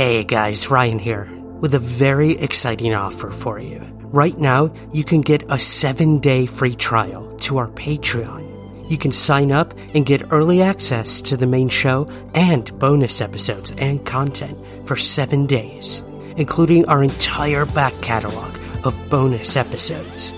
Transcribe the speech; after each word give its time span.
Hey 0.00 0.24
guys, 0.24 0.70
Ryan 0.70 0.98
here 0.98 1.28
with 1.60 1.74
a 1.74 1.78
very 1.78 2.38
exciting 2.38 2.94
offer 2.94 3.30
for 3.30 3.58
you. 3.58 3.80
Right 4.04 4.38
now, 4.38 4.72
you 4.94 5.04
can 5.04 5.20
get 5.20 5.44
a 5.50 5.58
seven 5.58 6.20
day 6.20 6.46
free 6.46 6.74
trial 6.74 7.36
to 7.40 7.58
our 7.58 7.68
Patreon. 7.68 8.90
You 8.90 8.96
can 8.96 9.12
sign 9.12 9.52
up 9.52 9.74
and 9.94 10.06
get 10.06 10.32
early 10.32 10.62
access 10.62 11.20
to 11.20 11.36
the 11.36 11.46
main 11.46 11.68
show 11.68 12.08
and 12.32 12.78
bonus 12.78 13.20
episodes 13.20 13.72
and 13.72 14.02
content 14.06 14.56
for 14.86 14.96
seven 14.96 15.46
days, 15.46 16.02
including 16.38 16.86
our 16.86 17.02
entire 17.02 17.66
back 17.66 17.92
catalog 18.00 18.56
of 18.86 18.96
bonus 19.10 19.54
episodes. 19.54 20.32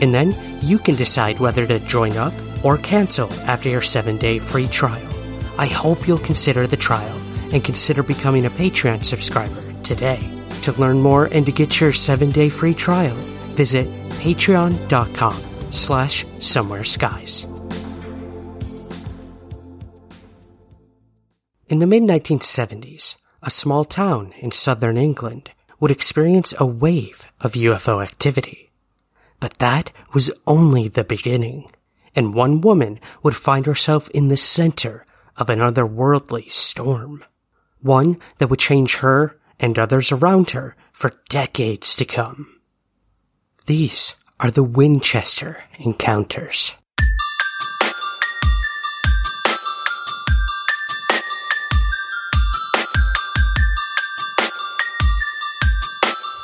And 0.00 0.14
then 0.14 0.36
you 0.62 0.78
can 0.78 0.94
decide 0.94 1.40
whether 1.40 1.66
to 1.66 1.80
join 1.80 2.16
up 2.16 2.34
or 2.64 2.78
cancel 2.78 3.32
after 3.50 3.68
your 3.68 3.82
seven 3.82 4.16
day 4.16 4.38
free 4.38 4.68
trial. 4.68 5.12
I 5.58 5.66
hope 5.66 6.06
you'll 6.06 6.18
consider 6.18 6.68
the 6.68 6.76
trial 6.76 7.18
and 7.52 7.64
consider 7.64 8.02
becoming 8.02 8.46
a 8.46 8.50
Patreon 8.50 9.04
subscriber 9.04 9.62
today. 9.82 10.20
To 10.62 10.72
learn 10.72 11.00
more 11.00 11.26
and 11.26 11.44
to 11.46 11.52
get 11.52 11.80
your 11.80 11.92
seven 11.92 12.30
day 12.30 12.48
free 12.48 12.74
trial, 12.74 13.16
visit 13.54 13.86
patreon.com 14.20 15.40
slash 15.70 16.24
somewhere 16.40 16.84
skies. 16.84 17.46
In 21.68 21.78
the 21.78 21.86
mid 21.86 22.02
1970s, 22.02 23.16
a 23.42 23.50
small 23.50 23.84
town 23.84 24.34
in 24.38 24.52
southern 24.52 24.96
England 24.96 25.50
would 25.80 25.90
experience 25.90 26.54
a 26.58 26.66
wave 26.66 27.24
of 27.40 27.54
UFO 27.54 28.02
activity. 28.02 28.70
But 29.40 29.58
that 29.58 29.90
was 30.14 30.30
only 30.46 30.86
the 30.86 31.02
beginning, 31.02 31.72
and 32.14 32.34
one 32.34 32.60
woman 32.60 33.00
would 33.22 33.34
find 33.34 33.66
herself 33.66 34.08
in 34.10 34.28
the 34.28 34.36
center 34.36 35.06
of 35.36 35.50
an 35.50 35.58
otherworldly 35.58 36.52
storm. 36.52 37.24
One 37.82 38.18
that 38.38 38.48
would 38.48 38.60
change 38.60 38.96
her 38.96 39.38
and 39.58 39.78
others 39.78 40.12
around 40.12 40.50
her 40.50 40.76
for 40.92 41.12
decades 41.28 41.96
to 41.96 42.04
come. 42.04 42.60
These 43.66 44.14
are 44.40 44.50
the 44.50 44.62
Winchester 44.62 45.64
encounters. 45.78 46.76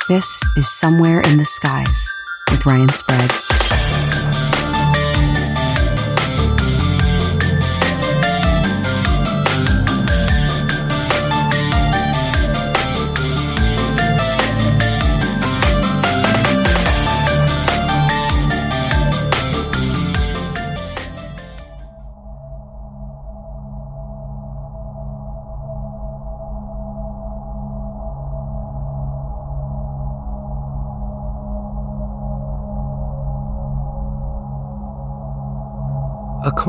This 0.09 0.41
is 0.57 0.67
Somewhere 0.67 1.21
in 1.21 1.37
the 1.37 1.45
Skies 1.45 2.15
with 2.49 2.65
Ryan 2.65 2.89
Sprague. 2.89 3.98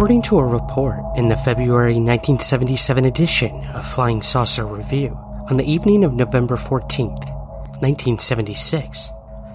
According 0.00 0.22
to 0.22 0.38
a 0.38 0.46
report 0.46 1.04
in 1.18 1.28
the 1.28 1.36
February 1.36 1.92
1977 1.92 3.04
edition 3.04 3.66
of 3.74 3.86
Flying 3.86 4.22
Saucer 4.22 4.64
Review, 4.64 5.10
on 5.50 5.58
the 5.58 5.70
evening 5.70 6.04
of 6.04 6.14
November 6.14 6.56
14th, 6.56 7.28
1976, 7.82 9.10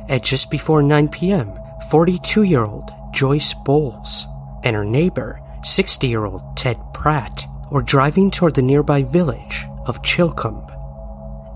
at 0.08 0.22
just 0.22 0.52
before 0.52 0.84
9 0.84 1.08
p.m., 1.10 1.52
42 1.90 2.44
year 2.44 2.64
old 2.64 2.92
Joyce 3.12 3.56
Bowles 3.56 4.28
and 4.62 4.76
her 4.76 4.86
neighbor, 4.86 5.42
60 5.64 6.08
year 6.08 6.26
old 6.26 6.56
Ted 6.56 6.78
Pratt, 6.94 7.48
were 7.72 7.82
driving 7.82 8.30
toward 8.30 8.54
the 8.54 8.62
nearby 8.62 9.02
village 9.02 9.66
of 9.88 10.04
Chilcombe. 10.04 10.75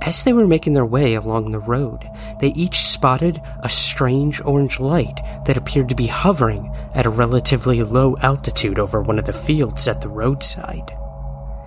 As 0.02 0.24
they 0.24 0.32
were 0.32 0.48
making 0.48 0.74
their 0.74 0.86
way 0.86 1.16
along 1.16 1.52
the 1.52 1.60
road, 1.60 2.10
they 2.40 2.50
each 2.50 2.80
spotted 2.80 3.42
a 3.60 3.70
strange 3.70 4.42
orange 4.46 4.80
light 4.80 5.20
that 5.46 5.58
appeared 5.58 5.90
to 5.90 5.96
be 5.96 6.08
hovering 6.08 6.74
at 6.94 7.06
a 7.06 7.10
relatively 7.10 7.84
low 7.84 8.16
altitude 8.22 8.80
over 8.80 9.02
one 9.02 9.20
of 9.20 9.26
the 9.26 9.34
fields 9.34 9.88
at 9.88 10.02
the 10.02 10.08
roadside. 10.08 10.96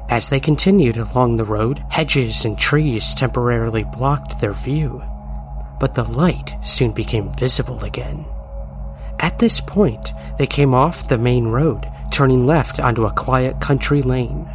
As 0.09 0.29
they 0.29 0.41
continued 0.41 0.97
along 0.97 1.37
the 1.37 1.45
road, 1.45 1.85
hedges 1.91 2.45
and 2.45 2.59
trees 2.59 3.15
temporarily 3.15 3.85
blocked 3.85 4.41
their 4.41 4.53
view, 4.53 5.03
but 5.79 5.95
the 5.95 6.05
light 6.05 6.55
soon 6.63 6.93
became 6.93 7.35
visible 7.37 7.85
again. 7.85 8.25
At 9.21 9.39
this 9.39 9.61
point, 9.61 10.13
they 10.39 10.47
came 10.47 10.75
off 10.75 11.09
the 11.09 11.19
main 11.19 11.49
road, 11.49 11.91
turning 12.11 12.47
left 12.47 12.81
onto 12.81 13.07
a 13.07 13.13
quiet 13.13 13.61
country 13.61 14.03
lane. 14.03 14.51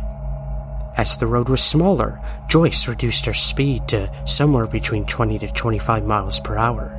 As 0.98 1.16
the 1.16 1.28
road 1.28 1.48
was 1.48 1.64
smaller, 1.64 2.20
Joyce 2.48 2.88
reduced 2.88 3.26
her 3.26 3.34
speed 3.34 3.88
to 3.90 4.12
somewhere 4.26 4.66
between 4.66 5.06
20 5.06 5.38
to 5.40 5.48
25 5.54 6.04
miles 6.06 6.40
per 6.40 6.58
hour. 6.58 6.92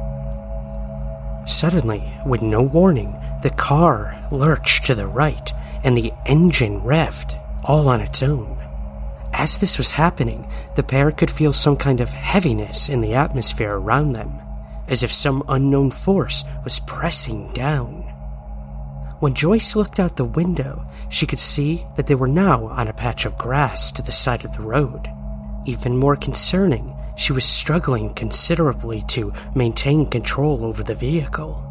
Suddenly, 1.48 2.04
with 2.24 2.40
no 2.40 2.62
warning, 2.62 3.16
the 3.42 3.50
car 3.50 4.16
lurched 4.30 4.84
to 4.86 4.94
the 4.94 5.08
right 5.08 5.52
and 5.82 5.98
the 5.98 6.12
engine 6.26 6.80
revved 6.82 7.40
all 7.64 7.88
on 7.88 8.00
its 8.00 8.22
own. 8.22 8.56
As 9.32 9.58
this 9.58 9.78
was 9.78 9.92
happening, 9.92 10.48
the 10.76 10.82
pair 10.82 11.10
could 11.10 11.30
feel 11.30 11.52
some 11.52 11.76
kind 11.76 12.00
of 12.00 12.10
heaviness 12.10 12.88
in 12.88 13.00
the 13.00 13.14
atmosphere 13.14 13.74
around 13.74 14.08
them, 14.08 14.40
as 14.86 15.02
if 15.02 15.12
some 15.12 15.42
unknown 15.48 15.90
force 15.90 16.44
was 16.64 16.80
pressing 16.80 17.52
down. 17.52 17.97
When 19.20 19.34
Joyce 19.34 19.74
looked 19.74 19.98
out 19.98 20.16
the 20.16 20.24
window, 20.24 20.84
she 21.08 21.26
could 21.26 21.40
see 21.40 21.84
that 21.96 22.06
they 22.06 22.14
were 22.14 22.28
now 22.28 22.66
on 22.66 22.86
a 22.86 22.92
patch 22.92 23.26
of 23.26 23.36
grass 23.36 23.90
to 23.92 24.02
the 24.02 24.12
side 24.12 24.44
of 24.44 24.52
the 24.52 24.62
road. 24.62 25.10
Even 25.64 25.96
more 25.96 26.14
concerning, 26.14 26.94
she 27.16 27.32
was 27.32 27.44
struggling 27.44 28.14
considerably 28.14 29.02
to 29.08 29.32
maintain 29.56 30.06
control 30.06 30.64
over 30.64 30.84
the 30.84 30.94
vehicle. 30.94 31.64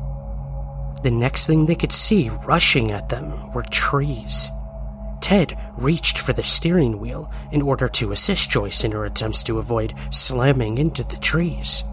The 1.03 1.11
next 1.11 1.47
thing 1.47 1.65
they 1.65 1.75
could 1.75 1.93
see 1.93 2.29
rushing 2.45 2.91
at 2.91 3.07
them 3.07 3.53
were 3.53 3.63
trees. 3.63 4.49
Ted 5.21 5.57
reached 5.77 6.17
for 6.17 6.33
the 6.33 6.43
steering 6.43 6.99
wheel 6.99 7.31
in 7.53 7.61
order 7.61 7.87
to 7.87 8.11
assist 8.11 8.49
Joyce 8.49 8.83
in 8.83 8.91
her 8.91 9.05
attempts 9.05 9.41
to 9.43 9.59
avoid 9.59 9.93
slamming 10.11 10.77
into 10.79 11.03
the 11.03 11.17
trees. 11.17 11.85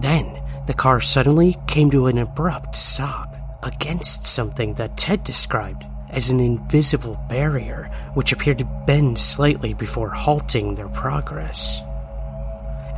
Then, 0.00 0.42
the 0.66 0.74
car 0.74 1.00
suddenly 1.00 1.56
came 1.66 1.90
to 1.90 2.06
an 2.06 2.18
abrupt 2.18 2.76
stop 2.76 3.33
against 3.64 4.26
something 4.26 4.74
that 4.74 4.96
Ted 4.96 5.24
described 5.24 5.84
as 6.10 6.30
an 6.30 6.38
invisible 6.38 7.20
barrier 7.28 7.90
which 8.14 8.32
appeared 8.32 8.58
to 8.58 8.82
bend 8.86 9.18
slightly 9.18 9.74
before 9.74 10.10
halting 10.10 10.74
their 10.74 10.88
progress. 10.88 11.80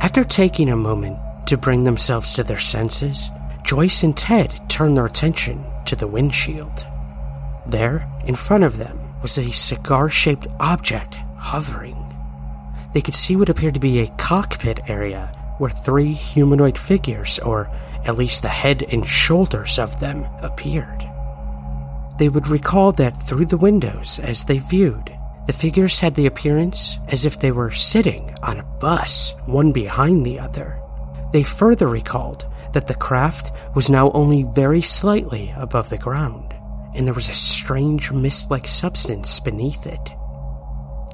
After 0.01 0.23
taking 0.23 0.69
a 0.69 0.77
moment 0.77 1.17
to 1.47 1.57
bring 1.57 1.83
themselves 1.83 2.33
to 2.33 2.43
their 2.43 2.59
senses, 2.59 3.31
Joyce 3.63 4.03
and 4.03 4.15
Ted 4.15 4.69
turned 4.69 4.95
their 4.95 5.05
attention 5.05 5.65
to 5.85 5.95
the 5.95 6.07
windshield. 6.07 6.85
There, 7.65 8.07
in 8.25 8.35
front 8.35 8.63
of 8.63 8.77
them, 8.77 8.99
was 9.21 9.37
a 9.37 9.51
cigar 9.51 10.09
shaped 10.09 10.47
object 10.59 11.15
hovering. 11.37 12.03
They 12.93 13.01
could 13.01 13.15
see 13.15 13.35
what 13.35 13.49
appeared 13.49 13.73
to 13.73 13.79
be 13.79 13.99
a 13.99 14.13
cockpit 14.17 14.79
area 14.87 15.33
where 15.57 15.69
three 15.69 16.13
humanoid 16.13 16.77
figures, 16.77 17.39
or 17.39 17.69
at 18.07 18.17
least 18.17 18.41
the 18.41 18.49
head 18.49 18.83
and 18.91 19.05
shoulders 19.05 19.77
of 19.77 19.99
them, 19.99 20.25
appeared. 20.41 21.07
They 22.17 22.29
would 22.29 22.47
recall 22.47 22.91
that 22.93 23.21
through 23.21 23.45
the 23.45 23.57
windows 23.57 24.19
as 24.19 24.45
they 24.45 24.57
viewed, 24.57 25.15
the 25.45 25.53
figures 25.53 25.99
had 25.99 26.15
the 26.15 26.25
appearance 26.25 26.99
as 27.07 27.25
if 27.25 27.39
they 27.39 27.51
were 27.51 27.71
sitting 27.71 28.35
on 28.43 28.59
a 28.59 28.63
bus, 28.63 29.33
one 29.45 29.71
behind 29.71 30.25
the 30.25 30.39
other. 30.39 30.81
They 31.31 31.43
further 31.43 31.87
recalled 31.87 32.45
that 32.73 32.87
the 32.87 32.95
craft 32.95 33.51
was 33.75 33.89
now 33.89 34.11
only 34.11 34.43
very 34.43 34.81
slightly 34.81 35.53
above 35.55 35.89
the 35.89 35.97
ground, 35.97 36.53
and 36.95 37.05
there 37.05 37.13
was 37.13 37.29
a 37.29 37.33
strange 37.33 38.11
mist 38.11 38.49
like 38.51 38.67
substance 38.67 39.39
beneath 39.39 39.85
it. 39.85 40.13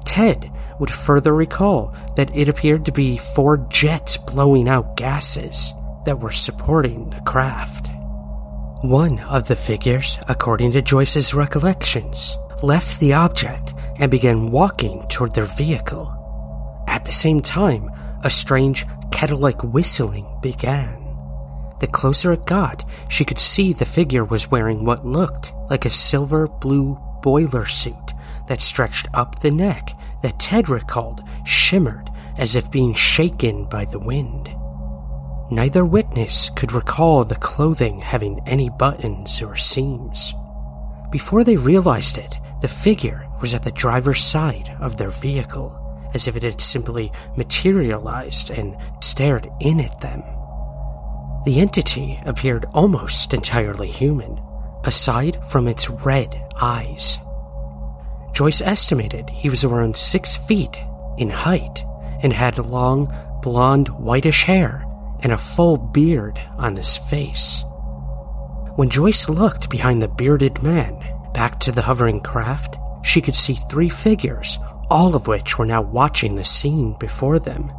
Ted 0.04 0.50
would 0.78 0.90
further 0.90 1.34
recall 1.34 1.94
that 2.16 2.34
it 2.36 2.48
appeared 2.48 2.84
to 2.86 2.92
be 2.92 3.16
four 3.16 3.58
jets 3.70 4.16
blowing 4.16 4.68
out 4.68 4.96
gases 4.96 5.72
that 6.04 6.20
were 6.20 6.30
supporting 6.30 7.10
the 7.10 7.20
craft. 7.20 7.90
One 8.82 9.18
of 9.20 9.48
the 9.48 9.56
figures, 9.56 10.18
according 10.28 10.72
to 10.72 10.82
Joyce's 10.82 11.32
recollections, 11.32 12.36
left 12.62 13.00
the 13.00 13.14
object 13.14 13.74
and 13.98 14.10
began 14.10 14.50
walking 14.50 15.06
toward 15.08 15.34
their 15.34 15.46
vehicle. 15.46 16.12
At 16.86 17.04
the 17.04 17.12
same 17.12 17.40
time, 17.40 17.90
a 18.22 18.30
strange 18.30 18.86
kettle 19.10 19.38
like 19.38 19.62
whistling 19.62 20.26
began. 20.42 21.00
The 21.80 21.86
closer 21.86 22.32
it 22.32 22.46
got, 22.46 22.84
she 23.08 23.24
could 23.24 23.38
see 23.38 23.72
the 23.72 23.84
figure 23.84 24.24
was 24.24 24.50
wearing 24.50 24.84
what 24.84 25.06
looked 25.06 25.52
like 25.70 25.84
a 25.84 25.90
silver 25.90 26.46
blue 26.46 26.98
boiler 27.22 27.66
suit 27.66 28.12
that 28.48 28.60
stretched 28.60 29.08
up 29.14 29.40
the 29.40 29.50
neck 29.50 29.90
that 30.22 30.38
Ted 30.38 30.68
recalled 30.68 31.22
shimmered 31.44 32.10
as 32.36 32.56
if 32.56 32.70
being 32.70 32.94
shaken 32.94 33.64
by 33.66 33.84
the 33.84 33.98
wind. 33.98 34.54
Neither 35.54 35.86
witness 35.86 36.50
could 36.50 36.72
recall 36.72 37.24
the 37.24 37.36
clothing 37.36 38.00
having 38.00 38.40
any 38.44 38.70
buttons 38.70 39.40
or 39.40 39.54
seams. 39.54 40.34
Before 41.12 41.44
they 41.44 41.54
realized 41.54 42.18
it, 42.18 42.40
the 42.60 42.66
figure 42.66 43.28
was 43.40 43.54
at 43.54 43.62
the 43.62 43.70
driver's 43.70 44.20
side 44.20 44.76
of 44.80 44.96
their 44.96 45.10
vehicle, 45.10 46.10
as 46.12 46.26
if 46.26 46.34
it 46.34 46.42
had 46.42 46.60
simply 46.60 47.12
materialized 47.36 48.50
and 48.50 48.76
stared 49.00 49.48
in 49.60 49.78
at 49.78 50.00
them. 50.00 50.24
The 51.44 51.60
entity 51.60 52.20
appeared 52.26 52.66
almost 52.74 53.32
entirely 53.32 53.88
human, 53.88 54.42
aside 54.82 55.38
from 55.46 55.68
its 55.68 55.88
red 55.88 56.34
eyes. 56.60 57.20
Joyce 58.32 58.60
estimated 58.60 59.30
he 59.30 59.50
was 59.50 59.62
around 59.62 59.96
six 59.96 60.36
feet 60.36 60.80
in 61.16 61.30
height 61.30 61.84
and 62.24 62.32
had 62.32 62.58
long, 62.58 63.14
blonde, 63.40 63.86
whitish 63.86 64.42
hair 64.42 64.84
and 65.24 65.32
a 65.32 65.38
full 65.38 65.76
beard 65.76 66.38
on 66.58 66.76
his 66.76 66.96
face. 66.96 67.64
When 68.76 68.90
Joyce 68.90 69.28
looked 69.28 69.70
behind 69.70 70.02
the 70.02 70.08
bearded 70.08 70.62
man 70.62 71.02
back 71.32 71.58
to 71.60 71.72
the 71.72 71.82
hovering 71.82 72.20
craft, 72.20 72.76
she 73.02 73.20
could 73.20 73.34
see 73.34 73.54
three 73.54 73.88
figures, 73.88 74.58
all 74.90 75.14
of 75.14 75.26
which 75.26 75.58
were 75.58 75.66
now 75.66 75.82
watching 75.82 76.34
the 76.34 76.44
scene 76.44 76.94
before 77.00 77.38
them. 77.38 77.72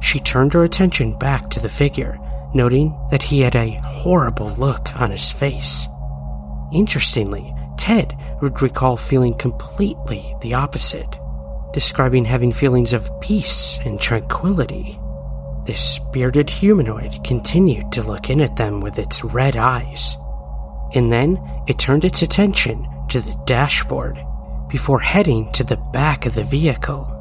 She 0.00 0.20
turned 0.20 0.54
her 0.54 0.64
attention 0.64 1.18
back 1.18 1.50
to 1.50 1.60
the 1.60 1.68
figure, 1.68 2.18
noting 2.54 2.96
that 3.10 3.22
he 3.22 3.40
had 3.40 3.56
a 3.56 3.80
horrible 3.84 4.48
look 4.54 4.94
on 5.00 5.10
his 5.10 5.30
face. 5.30 5.88
Interestingly, 6.72 7.54
Ted 7.76 8.16
would 8.40 8.62
recall 8.62 8.96
feeling 8.96 9.34
completely 9.34 10.34
the 10.40 10.54
opposite, 10.54 11.18
describing 11.72 12.24
having 12.24 12.52
feelings 12.52 12.92
of 12.92 13.10
peace 13.20 13.78
and 13.84 14.00
tranquility. 14.00 14.98
This 15.64 15.98
bearded 16.12 16.48
humanoid 16.48 17.22
continued 17.24 17.92
to 17.92 18.02
look 18.02 18.30
in 18.30 18.40
at 18.40 18.56
them 18.56 18.80
with 18.80 18.98
its 18.98 19.22
red 19.22 19.56
eyes, 19.56 20.16
and 20.94 21.12
then 21.12 21.38
it 21.66 21.78
turned 21.78 22.04
its 22.04 22.22
attention 22.22 22.88
to 23.08 23.20
the 23.20 23.38
dashboard 23.44 24.18
before 24.68 25.00
heading 25.00 25.52
to 25.52 25.64
the 25.64 25.76
back 25.76 26.26
of 26.26 26.34
the 26.34 26.44
vehicle. 26.44 27.16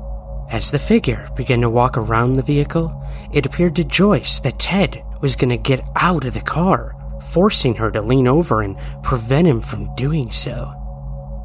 As 0.52 0.72
the 0.72 0.80
figure 0.80 1.28
began 1.36 1.62
to 1.62 1.70
walk 1.70 1.98
around 1.98 2.34
the 2.34 2.44
vehicle, 2.44 3.06
it 3.34 3.46
appeared 3.46 3.76
to 3.76 3.84
Joyce 3.84 4.40
that 4.40 4.60
Ted 4.60 5.04
was 5.22 5.36
going 5.36 5.50
to 5.50 5.58
get 5.58 5.88
out 5.96 6.26
of 6.26 6.34
the 6.34 6.42
car 6.42 6.96
forcing 7.32 7.76
her 7.76 7.92
to 7.92 8.02
lean 8.02 8.28
over 8.28 8.62
and 8.62 8.78
prevent 9.04 9.48
him 9.48 9.62
from 9.62 9.94
doing 9.96 10.32
so. 10.32 10.74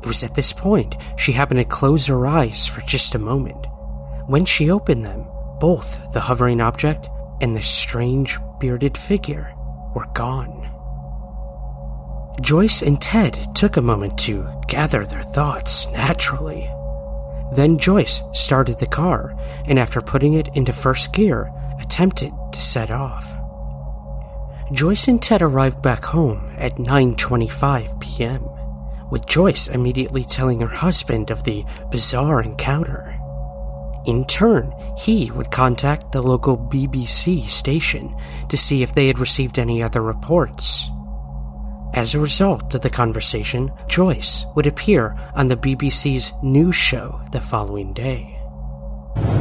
It 0.02 0.06
was 0.06 0.22
at 0.22 0.34
this 0.34 0.52
point 0.52 0.96
she 1.18 1.32
happened 1.32 1.58
to 1.58 1.64
close 1.64 2.06
her 2.06 2.26
eyes 2.26 2.66
for 2.66 2.80
just 2.82 3.14
a 3.14 3.18
moment. 3.18 3.66
When 4.26 4.44
she 4.44 4.70
opened 4.70 5.04
them, 5.04 5.26
both 5.60 6.12
the 6.12 6.20
hovering 6.20 6.60
object 6.60 7.08
and 7.40 7.56
the 7.56 7.62
strange 7.62 8.38
bearded 8.58 8.96
figure 8.96 9.52
were 9.94 10.06
gone. 10.14 10.70
Joyce 12.40 12.82
and 12.82 13.00
Ted 13.00 13.54
took 13.54 13.76
a 13.76 13.82
moment 13.82 14.18
to 14.20 14.46
gather 14.66 15.04
their 15.04 15.22
thoughts 15.22 15.86
naturally. 15.90 16.68
Then 17.54 17.78
Joyce 17.78 18.22
started 18.32 18.80
the 18.80 18.86
car 18.86 19.34
and, 19.66 19.78
after 19.78 20.00
putting 20.00 20.34
it 20.34 20.48
into 20.54 20.72
first 20.72 21.12
gear, 21.12 21.52
attempted 21.80 22.32
to 22.52 22.58
set 22.58 22.90
off. 22.90 23.34
Joyce 24.72 25.06
and 25.08 25.22
Ted 25.22 25.42
arrived 25.42 25.82
back 25.82 26.04
home 26.04 26.52
at 26.58 26.76
9:25 26.76 28.00
p.m., 28.00 28.48
with 29.10 29.26
Joyce 29.26 29.68
immediately 29.68 30.24
telling 30.24 30.60
her 30.60 30.66
husband 30.66 31.30
of 31.30 31.44
the 31.44 31.64
bizarre 31.90 32.42
encounter. 32.42 33.20
In 34.06 34.26
turn, 34.26 34.72
he 34.98 35.30
would 35.30 35.50
contact 35.50 36.12
the 36.12 36.22
local 36.22 36.58
BBC 36.58 37.48
station 37.48 38.14
to 38.50 38.56
see 38.56 38.82
if 38.82 38.94
they 38.94 39.06
had 39.06 39.18
received 39.18 39.58
any 39.58 39.82
other 39.82 40.02
reports. 40.02 40.90
As 41.94 42.14
a 42.14 42.20
result 42.20 42.74
of 42.74 42.82
the 42.82 42.90
conversation, 42.90 43.72
Joyce 43.86 44.44
would 44.56 44.66
appear 44.66 45.16
on 45.34 45.48
the 45.48 45.56
BBC's 45.56 46.32
news 46.42 46.74
show 46.74 47.20
the 47.32 47.40
following 47.40 47.92
day. 47.94 48.36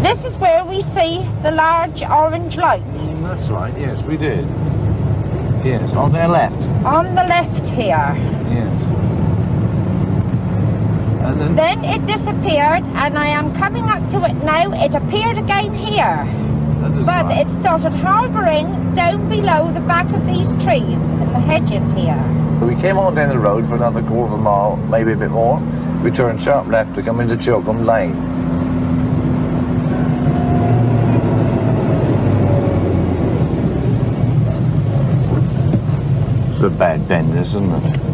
This 0.02 0.24
is 0.24 0.38
where 0.38 0.64
we 0.64 0.82
see 0.82 1.28
the 1.42 1.52
large 1.52 2.04
orange 2.04 2.58
light. 2.58 2.84
Mm, 2.84 3.24
that's 3.24 3.50
right, 3.50 3.78
yes, 3.78 4.02
we 4.04 4.18
did. 4.18 4.46
Yes, 5.66 5.94
on 5.94 6.12
their 6.12 6.28
left. 6.28 6.62
On 6.86 7.06
the 7.16 7.24
left 7.24 7.68
here. 7.68 8.14
Yes. 8.52 8.83
And 11.24 11.40
then, 11.40 11.56
Then 11.56 11.86
it 11.86 12.06
disappeared, 12.06 12.84
and 12.96 13.18
I 13.18 13.28
am 13.28 13.56
coming 13.56 13.86
up 13.86 14.08
to 14.12 14.26
it 14.26 14.34
now. 14.44 14.74
It 14.74 14.94
appeared 14.94 15.38
again 15.38 15.74
here. 15.74 16.28
But 17.06 17.26
right. 17.26 17.48
it 17.48 17.60
started 17.62 17.92
hovering 17.92 18.94
down 18.94 19.30
below 19.30 19.72
the 19.72 19.80
back 19.80 20.14
of 20.14 20.26
these 20.26 20.50
trees 20.64 20.84
and 20.84 21.30
the 21.30 21.40
hedges 21.40 21.94
here. 21.94 22.20
We 22.66 22.76
came 22.76 22.98
on 22.98 23.16
down 23.16 23.30
the 23.30 23.40
road 23.40 23.70
for 23.70 23.76
another 23.76 24.02
quarter 24.04 24.34
of 24.34 24.40
a 24.40 24.44
mile, 24.44 24.76
maybe 24.76 25.14
a 25.14 25.16
bit 25.16 25.32
more. 25.32 25.60
We 26.04 26.12
turned 26.12 26.42
sharp 26.42 26.68
left 26.68 26.94
to 26.96 27.02
come 27.02 27.22
into 27.22 27.38
Chilcombe 27.38 27.86
Lane. 27.86 28.12
It's 36.50 36.62
a 36.62 36.70
bad 36.70 37.08
bend, 37.08 37.38
isn't 37.38 37.72
it? 37.72 38.13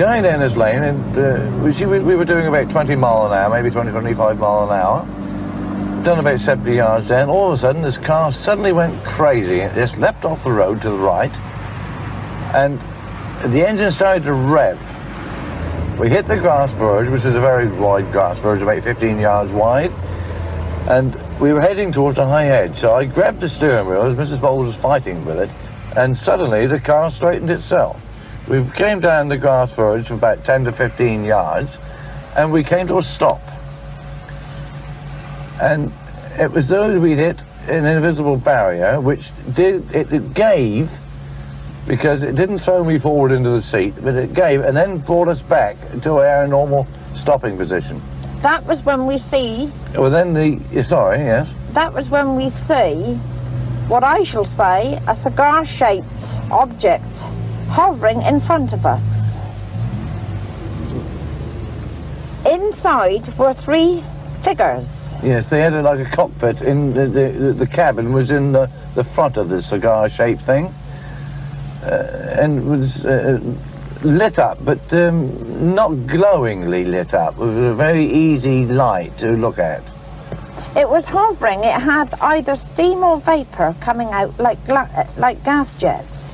Going 0.00 0.22
down 0.22 0.40
this 0.40 0.56
lane, 0.56 0.82
and 0.82 1.18
uh, 1.18 1.62
we 1.62 1.74
see 1.74 1.84
we, 1.84 1.98
we 1.98 2.16
were 2.16 2.24
doing 2.24 2.46
about 2.46 2.70
20 2.70 2.96
mile 2.96 3.26
an 3.26 3.36
hour, 3.36 3.50
maybe 3.50 3.70
20, 3.70 3.90
25 3.90 4.38
mile 4.38 4.64
an 4.64 4.80
hour. 4.80 6.02
Done 6.02 6.18
about 6.18 6.40
70 6.40 6.74
yards 6.74 7.08
down. 7.08 7.28
All 7.28 7.52
of 7.52 7.58
a 7.58 7.60
sudden, 7.60 7.82
this 7.82 7.98
car 7.98 8.32
suddenly 8.32 8.72
went 8.72 9.04
crazy. 9.04 9.60
It 9.60 9.74
just 9.74 9.98
leapt 9.98 10.24
off 10.24 10.42
the 10.42 10.52
road 10.52 10.80
to 10.80 10.88
the 10.88 10.96
right, 10.96 11.30
and 12.54 12.80
the 13.52 13.68
engine 13.68 13.92
started 13.92 14.24
to 14.24 14.32
rev. 14.32 14.78
We 16.00 16.08
hit 16.08 16.26
the 16.26 16.38
grass 16.38 16.72
verge, 16.72 17.10
which 17.10 17.26
is 17.26 17.34
a 17.34 17.40
very 17.40 17.66
wide 17.70 18.10
grass 18.10 18.38
verge, 18.38 18.62
about 18.62 18.82
15 18.82 19.18
yards 19.18 19.52
wide, 19.52 19.92
and 20.88 21.14
we 21.38 21.52
were 21.52 21.60
heading 21.60 21.92
towards 21.92 22.16
a 22.16 22.24
high 22.24 22.46
edge. 22.46 22.78
So 22.78 22.94
I 22.94 23.04
grabbed 23.04 23.40
the 23.40 23.50
steering 23.50 23.86
wheel 23.86 24.04
as 24.04 24.14
Mrs. 24.14 24.40
Bowles 24.40 24.68
was 24.68 24.76
fighting 24.76 25.26
with 25.26 25.40
it, 25.40 25.50
and 25.94 26.16
suddenly 26.16 26.66
the 26.66 26.80
car 26.80 27.10
straightened 27.10 27.50
itself. 27.50 28.00
We 28.50 28.68
came 28.70 28.98
down 28.98 29.28
the 29.28 29.36
grass 29.36 29.70
verge 29.70 30.08
for 30.08 30.14
about 30.14 30.44
10 30.44 30.64
to 30.64 30.72
15 30.72 31.22
yards, 31.22 31.78
and 32.36 32.50
we 32.50 32.64
came 32.64 32.88
to 32.88 32.98
a 32.98 33.02
stop. 33.02 33.40
And 35.62 35.92
it 36.36 36.50
was 36.50 36.64
as 36.64 36.68
though 36.70 36.98
we'd 36.98 37.18
hit 37.18 37.40
an 37.68 37.84
invisible 37.84 38.36
barrier, 38.36 39.00
which 39.00 39.30
did 39.54 39.94
it, 39.94 40.12
it 40.12 40.34
gave 40.34 40.90
because 41.86 42.24
it 42.24 42.34
didn't 42.34 42.58
throw 42.58 42.82
me 42.82 42.98
forward 42.98 43.30
into 43.30 43.50
the 43.50 43.62
seat, 43.62 43.94
but 44.02 44.16
it 44.16 44.34
gave 44.34 44.62
and 44.62 44.76
then 44.76 44.98
brought 44.98 45.28
us 45.28 45.40
back 45.42 45.76
to 46.02 46.14
our 46.14 46.48
normal 46.48 46.88
stopping 47.14 47.56
position. 47.56 48.02
That 48.42 48.66
was 48.66 48.84
when 48.84 49.06
we 49.06 49.18
see, 49.18 49.70
Well, 49.94 50.10
then 50.10 50.34
the 50.34 50.82
sorry, 50.82 51.18
yes, 51.18 51.54
that 51.74 51.94
was 51.94 52.10
when 52.10 52.34
we 52.34 52.50
see 52.50 53.14
what 53.86 54.02
I 54.02 54.24
shall 54.24 54.44
say 54.44 55.00
a 55.06 55.14
cigar-shaped 55.14 56.50
object 56.50 57.22
hovering 57.70 58.22
in 58.22 58.40
front 58.40 58.72
of 58.72 58.84
us. 58.84 59.02
Inside 62.46 63.36
were 63.38 63.52
three 63.52 64.02
figures. 64.42 64.88
yes, 65.22 65.48
they 65.50 65.60
had 65.60 65.74
it 65.74 65.82
like 65.82 65.98
a 66.00 66.10
cockpit. 66.10 66.62
In 66.62 66.94
the 66.94 67.06
the, 67.06 67.52
the 67.52 67.66
cabin 67.66 68.12
was 68.12 68.30
in 68.30 68.52
the, 68.52 68.70
the 68.94 69.04
front 69.04 69.36
of 69.36 69.48
the 69.48 69.62
cigar-shaped 69.62 70.42
thing, 70.42 70.72
uh, 71.84 72.36
and 72.40 72.68
was 72.68 73.04
uh, 73.04 73.38
lit 74.02 74.38
up, 74.38 74.64
but 74.64 74.80
um, 74.94 75.74
not 75.74 75.90
glowingly 76.06 76.84
lit 76.86 77.12
up. 77.12 77.34
It 77.34 77.40
was 77.40 77.56
a 77.56 77.74
very 77.74 78.06
easy 78.06 78.64
light 78.64 79.16
to 79.18 79.32
look 79.32 79.58
at. 79.58 79.82
It 80.76 80.88
was 80.88 81.04
hovering. 81.06 81.60
It 81.64 81.78
had 81.78 82.14
either 82.20 82.56
steam 82.56 83.04
or 83.04 83.20
vapor 83.20 83.74
coming 83.80 84.08
out 84.08 84.38
like 84.38 84.64
gla- 84.66 85.06
like 85.18 85.42
gas 85.44 85.72
jets. 85.74 86.29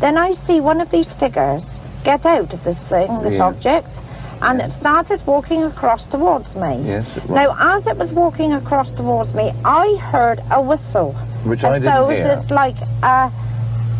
Then 0.00 0.16
I 0.16 0.34
see 0.46 0.60
one 0.60 0.80
of 0.80 0.90
these 0.90 1.12
figures 1.12 1.68
get 2.04 2.24
out 2.24 2.52
of 2.54 2.64
this 2.64 2.78
thing, 2.78 3.18
this 3.20 3.34
Yeah. 3.34 3.44
object, 3.46 4.00
and 4.40 4.60
it 4.60 4.72
started 4.72 5.20
walking 5.26 5.62
across 5.62 6.04
towards 6.06 6.56
me. 6.56 6.82
Yes, 6.86 7.14
it 7.16 7.28
was. 7.28 7.36
Now, 7.36 7.54
as 7.76 7.86
it 7.86 7.98
was 7.98 8.10
walking 8.10 8.54
across 8.54 8.90
towards 8.92 9.34
me, 9.34 9.52
I 9.64 9.96
heard 9.96 10.42
a 10.50 10.62
whistle. 10.62 11.12
Which 11.44 11.62
and 11.64 11.74
I 11.74 11.78
didn't 11.78 11.92
so 11.92 12.08
hear. 12.08 12.38
it's 12.40 12.50
like 12.50 12.76
a, 13.02 13.30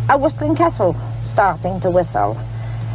a 0.09 0.17
whistling 0.17 0.57
kettle 0.57 0.97
starting 1.33 1.81
to 1.81 1.91
whistle. 1.91 2.39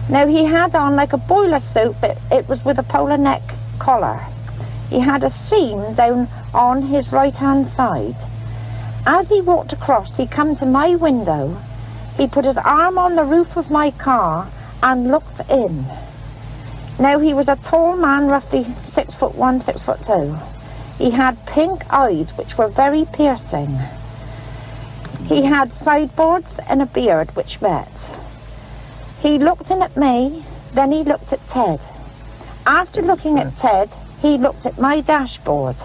Now, 0.10 0.26
he 0.26 0.46
had 0.46 0.76
on 0.76 0.96
like 0.96 1.14
a 1.14 1.18
boiler 1.18 1.60
suit, 1.60 1.96
but 2.02 2.18
it 2.32 2.50
was 2.50 2.66
with 2.66 2.80
a 2.80 2.84
polar 2.84 3.18
neck 3.18 3.42
collar. 3.78 4.20
He 4.90 5.00
had 5.00 5.24
a 5.24 5.30
seam 5.30 5.94
down 5.94 6.28
on 6.54 6.82
his 6.82 7.12
right-hand 7.12 7.70
side. 7.70 8.16
As 9.06 9.30
he 9.30 9.42
walked 9.42 9.74
across, 9.74 10.16
he 10.16 10.26
come 10.26 10.56
to 10.56 10.66
my 10.66 10.96
window. 10.96 11.56
He 12.18 12.28
put 12.28 12.46
his 12.46 12.58
arm 12.58 12.98
on 12.98 13.16
the 13.16 13.26
roof 13.26 13.58
of 13.58 13.70
my 13.70 13.92
car 13.92 14.48
and 14.82 15.12
looked 15.12 15.42
in. 15.50 15.86
Now 16.98 17.20
he 17.20 17.34
was 17.34 17.50
a 17.50 17.58
tall 17.58 17.98
man, 17.98 18.28
roughly 18.28 18.66
six 18.92 19.14
foot 19.14 19.36
one, 19.36 19.62
six 19.62 19.84
foot 19.84 20.02
two. 20.04 20.38
He 20.98 21.12
had 21.12 21.46
pink 21.46 21.84
eyes, 21.94 22.30
which 22.38 22.58
were 22.58 22.70
very 22.70 23.06
piercing. 23.12 23.80
He 25.28 25.44
had 25.44 25.74
sideboards 25.74 26.58
and 26.70 26.82
a 26.82 26.86
beard, 26.86 27.36
which 27.36 27.62
met. 27.62 27.92
He 29.22 29.38
looked 29.38 29.72
in 29.72 29.82
at 29.82 29.98
me, 29.98 30.46
then 30.74 30.92
he 30.92 31.04
looked 31.04 31.34
at 31.34 31.46
Ted. 31.48 31.82
After 32.66 33.02
looking 33.02 33.40
at 33.40 33.58
Ted, 33.58 33.92
he 34.22 34.38
looked 34.38 34.66
at 34.66 34.80
my 34.80 35.02
dashboard. 35.02 35.76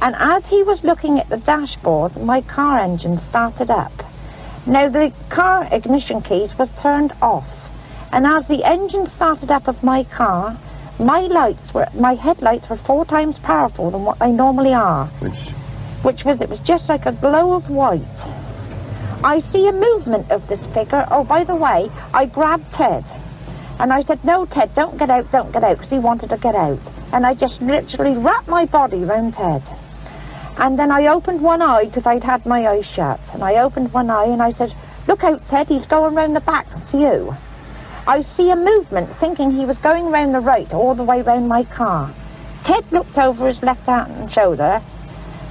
And 0.00 0.16
as 0.16 0.46
he 0.46 0.64
was 0.64 0.82
looking 0.82 1.20
at 1.20 1.28
the 1.28 1.36
dashboard, 1.36 2.16
my 2.16 2.40
car 2.40 2.78
engine 2.78 3.18
started 3.18 3.70
up. 3.70 3.92
Now 4.66 4.88
the 4.88 5.12
car 5.28 5.66
ignition 5.72 6.22
keys 6.22 6.56
was 6.56 6.70
turned 6.70 7.12
off. 7.20 7.48
And 8.12 8.26
as 8.26 8.46
the 8.46 8.62
engine 8.64 9.06
started 9.06 9.50
up 9.50 9.66
of 9.66 9.82
my 9.82 10.04
car, 10.04 10.56
my 10.98 11.20
lights 11.20 11.74
were 11.74 11.88
my 11.94 12.14
headlights 12.14 12.68
were 12.68 12.76
four 12.76 13.04
times 13.04 13.38
powerful 13.38 13.90
than 13.90 14.04
what 14.04 14.18
they 14.20 14.30
normally 14.30 14.72
are. 14.72 15.06
Which 15.20 15.50
Which 16.02 16.24
was 16.24 16.40
it 16.40 16.48
was 16.48 16.60
just 16.60 16.88
like 16.88 17.06
a 17.06 17.12
glow 17.12 17.54
of 17.54 17.68
white. 17.70 18.02
I 19.24 19.38
see 19.38 19.68
a 19.68 19.72
movement 19.72 20.30
of 20.30 20.46
this 20.48 20.66
figure. 20.66 21.06
Oh, 21.10 21.24
by 21.24 21.44
the 21.44 21.54
way, 21.54 21.90
I 22.12 22.26
grabbed 22.26 22.70
Ted. 22.72 23.04
And 23.78 23.92
I 23.92 24.02
said, 24.02 24.24
no, 24.24 24.46
Ted, 24.46 24.74
don't 24.74 24.98
get 24.98 25.10
out, 25.10 25.30
don't 25.32 25.52
get 25.52 25.64
out, 25.64 25.76
because 25.76 25.90
he 25.90 25.98
wanted 25.98 26.30
to 26.30 26.36
get 26.36 26.54
out. 26.54 26.80
And 27.12 27.24
I 27.24 27.34
just 27.34 27.62
literally 27.62 28.16
wrapped 28.16 28.48
my 28.48 28.64
body 28.64 29.04
round 29.04 29.34
Ted. 29.34 29.62
And 30.58 30.78
then 30.78 30.90
I 30.90 31.06
opened 31.06 31.40
one 31.40 31.62
eye, 31.62 31.86
because 31.86 32.06
I'd 32.06 32.24
had 32.24 32.44
my 32.46 32.68
eyes 32.68 32.86
shut. 32.86 33.20
And 33.32 33.42
I 33.42 33.56
opened 33.56 33.92
one 33.92 34.10
eye 34.10 34.26
and 34.26 34.42
I 34.42 34.52
said, 34.52 34.74
look 35.08 35.24
out, 35.24 35.46
Ted, 35.46 35.68
he's 35.68 35.86
going 35.86 36.14
round 36.14 36.36
the 36.36 36.40
back 36.40 36.66
to 36.86 36.98
you. 36.98 37.36
I 38.06 38.20
see 38.22 38.50
a 38.50 38.56
movement, 38.56 39.08
thinking 39.16 39.50
he 39.50 39.64
was 39.64 39.78
going 39.78 40.10
round 40.10 40.34
the 40.34 40.40
right, 40.40 40.72
all 40.74 40.94
the 40.94 41.04
way 41.04 41.22
round 41.22 41.48
my 41.48 41.64
car. 41.64 42.12
Ted 42.64 42.84
looked 42.92 43.18
over 43.18 43.46
his 43.46 43.62
left 43.62 43.86
hand 43.86 44.12
and 44.16 44.30
shoulder 44.30 44.82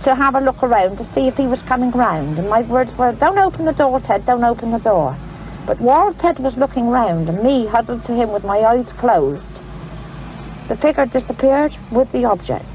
to 0.03 0.15
have 0.15 0.35
a 0.35 0.41
look 0.41 0.63
around 0.63 0.97
to 0.97 1.03
see 1.03 1.27
if 1.27 1.37
he 1.37 1.47
was 1.47 1.61
coming 1.61 1.91
round. 1.91 2.39
And 2.39 2.49
my 2.49 2.61
words 2.61 2.97
were, 2.97 3.11
don't 3.13 3.37
open 3.37 3.65
the 3.65 3.73
door, 3.73 3.99
Ted, 3.99 4.25
don't 4.25 4.43
open 4.43 4.71
the 4.71 4.79
door. 4.79 5.15
But 5.65 5.79
while 5.79 6.13
Ted 6.13 6.39
was 6.39 6.57
looking 6.57 6.89
round 6.89 7.29
and 7.29 7.43
me 7.43 7.65
huddled 7.67 8.03
to 8.03 8.13
him 8.13 8.31
with 8.31 8.43
my 8.43 8.59
eyes 8.59 8.91
closed, 8.93 9.61
the 10.67 10.75
figure 10.75 11.05
disappeared 11.05 11.75
with 11.91 12.11
the 12.11 12.25
object. 12.25 12.65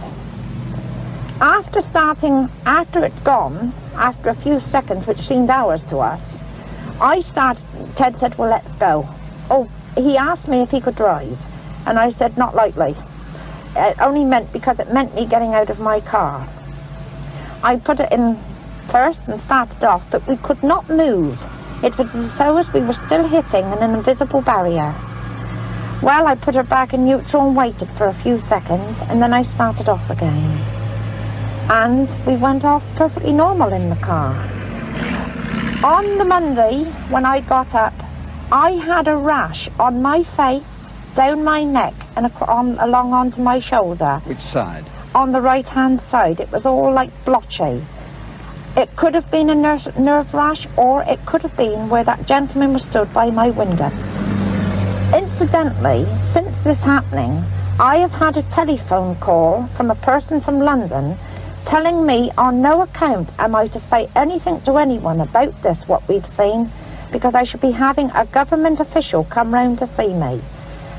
After 1.41 1.83
starting, 1.83 2.49
after 2.65 3.05
it 3.05 3.13
gone, 3.23 3.75
after 3.95 4.31
a 4.31 4.35
few 4.35 4.59
seconds, 4.59 5.07
which 5.07 5.21
seemed 5.21 5.51
hours 5.51 5.85
to 5.87 5.99
us, 5.99 6.39
I 6.99 7.21
started, 7.21 7.63
Ted 7.95 8.17
said, 8.17 8.39
well, 8.39 8.49
let's 8.49 8.75
go. 8.77 9.07
Oh, 9.51 9.69
he 9.99 10.17
asked 10.17 10.49
me 10.49 10.63
if 10.63 10.71
he 10.71 10.81
could 10.81 10.97
drive. 10.97 11.39
And 11.87 11.99
I 11.99 12.11
said, 12.11 12.39
not 12.39 12.55
likely. 12.55 12.97
It 13.77 14.01
only 14.01 14.25
meant 14.25 14.51
because 14.51 14.79
it 14.79 14.95
meant 14.95 15.15
me 15.15 15.27
getting 15.27 15.53
out 15.53 15.69
of 15.69 15.79
my 15.79 16.01
car. 16.01 16.49
I 17.63 17.77
put 17.77 18.01
it 18.01 18.11
in 18.13 18.39
first 18.89 19.29
and 19.29 19.39
started 19.39 19.85
off, 19.85 20.11
but 20.11 20.27
we 20.27 20.39
could 20.39 20.63
not 20.63 20.89
move. 20.89 21.39
It 21.85 21.99
was 21.99 22.15
as 22.15 22.39
though 22.39 22.57
as 22.57 22.73
we 22.73 22.81
were 22.81 22.95
still 22.95 23.29
hitting 23.29 23.65
an 23.65 23.95
invisible 23.95 24.41
barrier. 24.41 24.95
Well, 26.03 26.27
I 26.27 26.35
put 26.35 26.55
her 26.55 26.63
back 26.63 26.95
in 26.95 27.05
neutral 27.05 27.49
and 27.49 27.57
waited 27.57 27.91
for 27.91 28.07
a 28.07 28.15
few 28.15 28.39
seconds, 28.39 29.03
and 29.09 29.21
then 29.21 29.35
I 29.35 29.43
started 29.43 29.91
off 29.91 30.09
again. 30.09 30.76
And 31.69 32.09
we 32.25 32.37
went 32.37 32.65
off 32.65 32.85
perfectly 32.95 33.33
normal 33.33 33.73
in 33.73 33.89
the 33.89 33.97
car. 33.97 34.33
On 35.83 36.17
the 36.17 36.25
Monday, 36.25 36.85
when 37.11 37.27
I 37.27 37.41
got 37.41 37.75
up, 37.75 37.93
I 38.53 38.73
had 38.73 39.09
a 39.09 39.17
rash 39.17 39.69
on 39.81 40.01
my 40.01 40.23
face, 40.23 40.91
down 41.17 41.43
my 41.43 41.65
neck, 41.65 41.95
and 42.15 42.31
on, 42.43 42.79
along 42.79 43.13
onto 43.13 43.43
my 43.43 43.59
shoulder 43.59 44.21
Which 44.27 44.41
side? 44.41 44.85
on 45.15 45.33
the 45.33 45.41
right 45.41 45.67
hand 45.67 46.01
side. 46.03 46.39
It 46.39 46.53
was 46.53 46.67
all 46.67 46.93
like 46.93 47.11
blotchy. 47.25 47.85
It 48.77 48.95
could 48.95 49.15
have 49.15 49.29
been 49.33 49.51
a 49.51 49.55
nerve, 49.55 49.99
nerve 49.99 50.33
rash 50.33 50.69
or 50.77 51.03
it 51.03 51.25
could 51.27 51.43
have 51.43 51.57
been 51.57 51.89
where 51.89 52.05
that 52.05 52.27
gentleman 52.27 52.75
was 52.75 52.85
stood 52.85 53.13
by 53.13 53.31
my 53.31 53.51
window. 53.51 53.91
Incidentally, 55.13 56.07
since 56.31 56.61
this 56.61 56.83
happening, 56.83 57.43
I 57.81 57.97
have 57.97 58.13
had 58.13 58.37
a 58.37 58.43
telephone 58.43 59.17
call 59.17 59.67
from 59.77 59.91
a 59.91 59.95
person 59.97 60.41
from 60.41 60.61
London 60.61 61.17
telling 61.67 62.07
me 62.07 62.31
on 62.39 62.63
no 62.63 62.83
account 62.83 63.29
am 63.41 63.57
I 63.57 63.67
to 63.69 63.81
say 63.81 64.09
anything 64.15 64.61
to 64.63 64.79
anyone 64.79 65.21
about 65.21 65.61
this, 65.63 65.87
what 65.89 66.07
we've 66.09 66.27
seen, 66.27 66.71
because 67.11 67.35
I 67.35 67.43
should 67.43 67.61
be 67.61 67.73
having 67.73 68.09
a 68.13 68.25
government 68.27 68.79
official 68.79 69.25
come 69.25 69.53
round 69.53 69.79
to 69.81 69.87
see 69.87 70.15
me. 70.15 70.41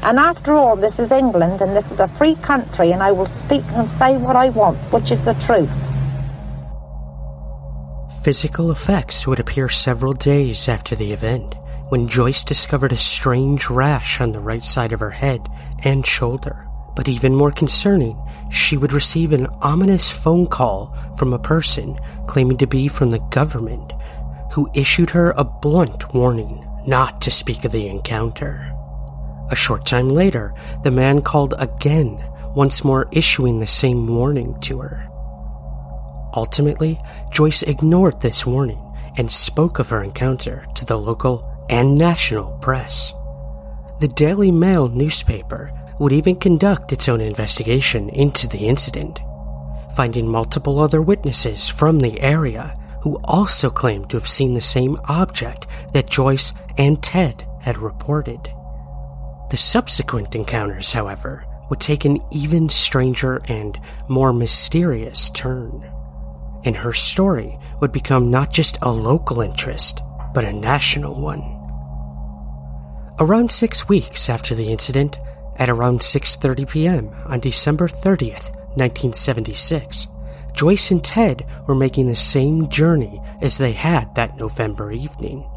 And 0.03 0.19
after 0.19 0.53
all, 0.53 0.75
this 0.75 0.99
is 0.99 1.11
England 1.11 1.61
and 1.61 1.73
this 1.75 1.89
is 1.89 2.01
a 2.01 2.07
free 2.09 2.35
country 2.35 2.91
and 2.91 3.01
I 3.01 3.13
will 3.13 3.25
speak 3.25 3.63
and 3.71 3.89
say 3.91 4.17
what 4.17 4.35
I 4.35 4.49
want, 4.49 4.77
which 4.91 5.09
is 5.09 5.23
the 5.23 5.33
truth. 5.35 5.71
Physical 8.23 8.69
effects 8.69 9.25
would 9.25 9.39
appear 9.39 9.69
several 9.69 10.11
days 10.11 10.67
after 10.67 10.95
the 10.97 11.13
event, 11.13 11.55
when 11.87 12.09
Joyce 12.09 12.43
discovered 12.43 12.91
a 12.91 12.97
strange 12.97 13.69
rash 13.69 14.19
on 14.19 14.33
the 14.33 14.41
right 14.41 14.63
side 14.63 14.91
of 14.91 14.99
her 14.99 15.11
head 15.11 15.47
and 15.85 16.05
shoulder. 16.05 16.67
But 16.93 17.07
even 17.07 17.35
more 17.35 17.51
concerning, 17.51 18.21
she 18.49 18.77
would 18.77 18.93
receive 18.93 19.31
an 19.31 19.47
ominous 19.61 20.09
phone 20.09 20.47
call 20.47 20.95
from 21.17 21.33
a 21.33 21.39
person 21.39 21.99
claiming 22.27 22.57
to 22.57 22.67
be 22.67 22.87
from 22.87 23.09
the 23.11 23.19
government, 23.31 23.93
who 24.53 24.69
issued 24.73 25.09
her 25.09 25.31
a 25.31 25.43
blunt 25.43 26.13
warning 26.13 26.65
not 26.85 27.21
to 27.21 27.31
speak 27.31 27.65
of 27.65 27.71
the 27.71 27.87
encounter. 27.87 28.73
A 29.51 29.55
short 29.55 29.85
time 29.85 30.09
later, 30.09 30.53
the 30.83 30.91
man 30.91 31.21
called 31.21 31.53
again, 31.57 32.23
once 32.55 32.83
more 32.83 33.07
issuing 33.11 33.59
the 33.59 33.67
same 33.67 34.07
warning 34.07 34.59
to 34.61 34.79
her. 34.79 35.07
Ultimately, 36.33 36.99
Joyce 37.29 37.63
ignored 37.63 38.21
this 38.21 38.45
warning 38.45 38.81
and 39.17 39.31
spoke 39.31 39.79
of 39.79 39.89
her 39.89 40.03
encounter 40.03 40.63
to 40.75 40.85
the 40.85 40.97
local 40.97 41.65
and 41.69 41.97
national 41.97 42.57
press. 42.57 43.13
The 43.99 44.07
Daily 44.07 44.51
Mail 44.51 44.87
newspaper 44.87 45.71
would 45.99 46.11
even 46.11 46.35
conduct 46.35 46.93
its 46.93 47.09
own 47.09 47.21
investigation 47.21 48.09
into 48.09 48.47
the 48.47 48.67
incident, 48.67 49.19
finding 49.95 50.27
multiple 50.27 50.79
other 50.79 51.01
witnesses 51.01 51.67
from 51.67 51.99
the 51.99 52.19
area 52.21 52.75
who 53.01 53.19
also 53.23 53.69
claimed 53.69 54.09
to 54.09 54.17
have 54.17 54.27
seen 54.27 54.53
the 54.53 54.61
same 54.61 54.97
object 55.05 55.67
that 55.93 56.09
Joyce 56.09 56.53
and 56.77 57.01
Ted 57.01 57.47
had 57.61 57.77
reported. 57.77 58.51
The 59.49 59.57
subsequent 59.57 60.35
encounters, 60.35 60.91
however, 60.91 61.45
would 61.69 61.79
take 61.79 62.05
an 62.05 62.19
even 62.31 62.69
stranger 62.69 63.41
and 63.47 63.79
more 64.07 64.33
mysterious 64.33 65.29
turn. 65.29 65.89
And 66.65 66.75
her 66.75 66.93
story 66.93 67.57
would 67.79 67.91
become 67.91 68.29
not 68.31 68.51
just 68.51 68.77
a 68.81 68.91
local 68.91 69.41
interest, 69.41 70.01
but 70.33 70.43
a 70.43 70.53
national 70.53 71.19
one. 71.19 71.41
Around 73.19 73.51
six 73.51 73.87
weeks 73.89 74.29
after 74.29 74.53
the 74.53 74.69
incident, 74.69 75.17
at 75.57 75.69
around 75.69 75.99
6.30 75.99 76.69
p.m. 76.69 77.15
on 77.25 77.39
December 77.39 77.87
30th, 77.87 78.51
1976, 78.77 80.07
Joyce 80.53 80.91
and 80.91 81.03
Ted 81.03 81.45
were 81.67 81.75
making 81.75 82.07
the 82.07 82.15
same 82.15 82.67
journey 82.69 83.21
as 83.41 83.57
they 83.57 83.73
had 83.73 84.13
that 84.15 84.37
November 84.37 84.91
evening. 84.91 85.47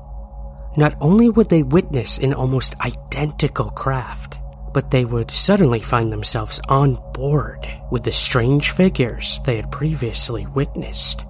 Not 0.76 0.94
only 1.00 1.28
would 1.30 1.48
they 1.48 1.62
witness 1.62 2.18
an 2.18 2.34
almost 2.34 2.78
identical 2.80 3.70
craft, 3.70 4.38
but 4.72 4.90
they 4.90 5.04
would 5.04 5.30
suddenly 5.30 5.80
find 5.80 6.12
themselves 6.12 6.60
on 6.68 6.94
board 7.12 7.66
with 7.90 8.04
the 8.04 8.12
strange 8.12 8.70
figures 8.70 9.40
they 9.44 9.56
had 9.56 9.72
previously 9.72 10.46
witnessed. 10.46 11.24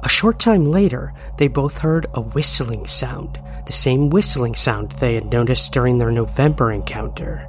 A 0.00 0.08
short 0.08 0.38
time 0.38 0.66
later, 0.66 1.14
they 1.38 1.48
both 1.48 1.78
heard 1.78 2.06
a 2.14 2.20
whistling 2.20 2.86
sound, 2.86 3.40
the 3.66 3.72
same 3.72 4.10
whistling 4.10 4.54
sound 4.54 4.92
they 4.92 5.14
had 5.14 5.32
noticed 5.32 5.72
during 5.72 5.98
their 5.98 6.10
November 6.10 6.72
encounter. 6.72 7.48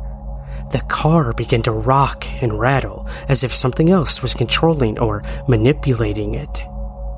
The 0.72 0.84
car 0.88 1.34
began 1.34 1.62
to 1.64 1.72
rock 1.72 2.26
and 2.42 2.60
rattle 2.60 3.08
as 3.30 3.44
if 3.44 3.54
something 3.54 3.90
else 3.90 4.22
was 4.22 4.34
controlling 4.34 5.00
or 5.00 5.24
manipulating 5.48 6.36
it. 6.36 6.64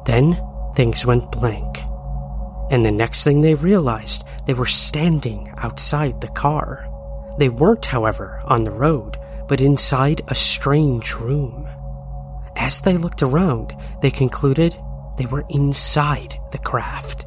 Then 0.05 0.41
things 0.75 1.05
went 1.05 1.31
blank. 1.31 1.79
And 2.69 2.85
the 2.85 2.91
next 2.91 3.23
thing 3.23 3.41
they 3.41 3.55
realized, 3.55 4.25
they 4.45 4.53
were 4.53 4.65
standing 4.65 5.53
outside 5.57 6.19
the 6.19 6.27
car. 6.27 6.87
They 7.37 7.49
weren't, 7.49 7.85
however, 7.85 8.41
on 8.45 8.63
the 8.63 8.71
road, 8.71 9.17
but 9.47 9.61
inside 9.61 10.21
a 10.27 10.35
strange 10.35 11.15
room. 11.15 11.67
As 12.57 12.81
they 12.81 12.97
looked 12.97 13.21
around, 13.21 13.73
they 14.01 14.11
concluded 14.11 14.75
they 15.17 15.25
were 15.25 15.45
inside 15.49 16.37
the 16.51 16.57
craft. 16.57 17.25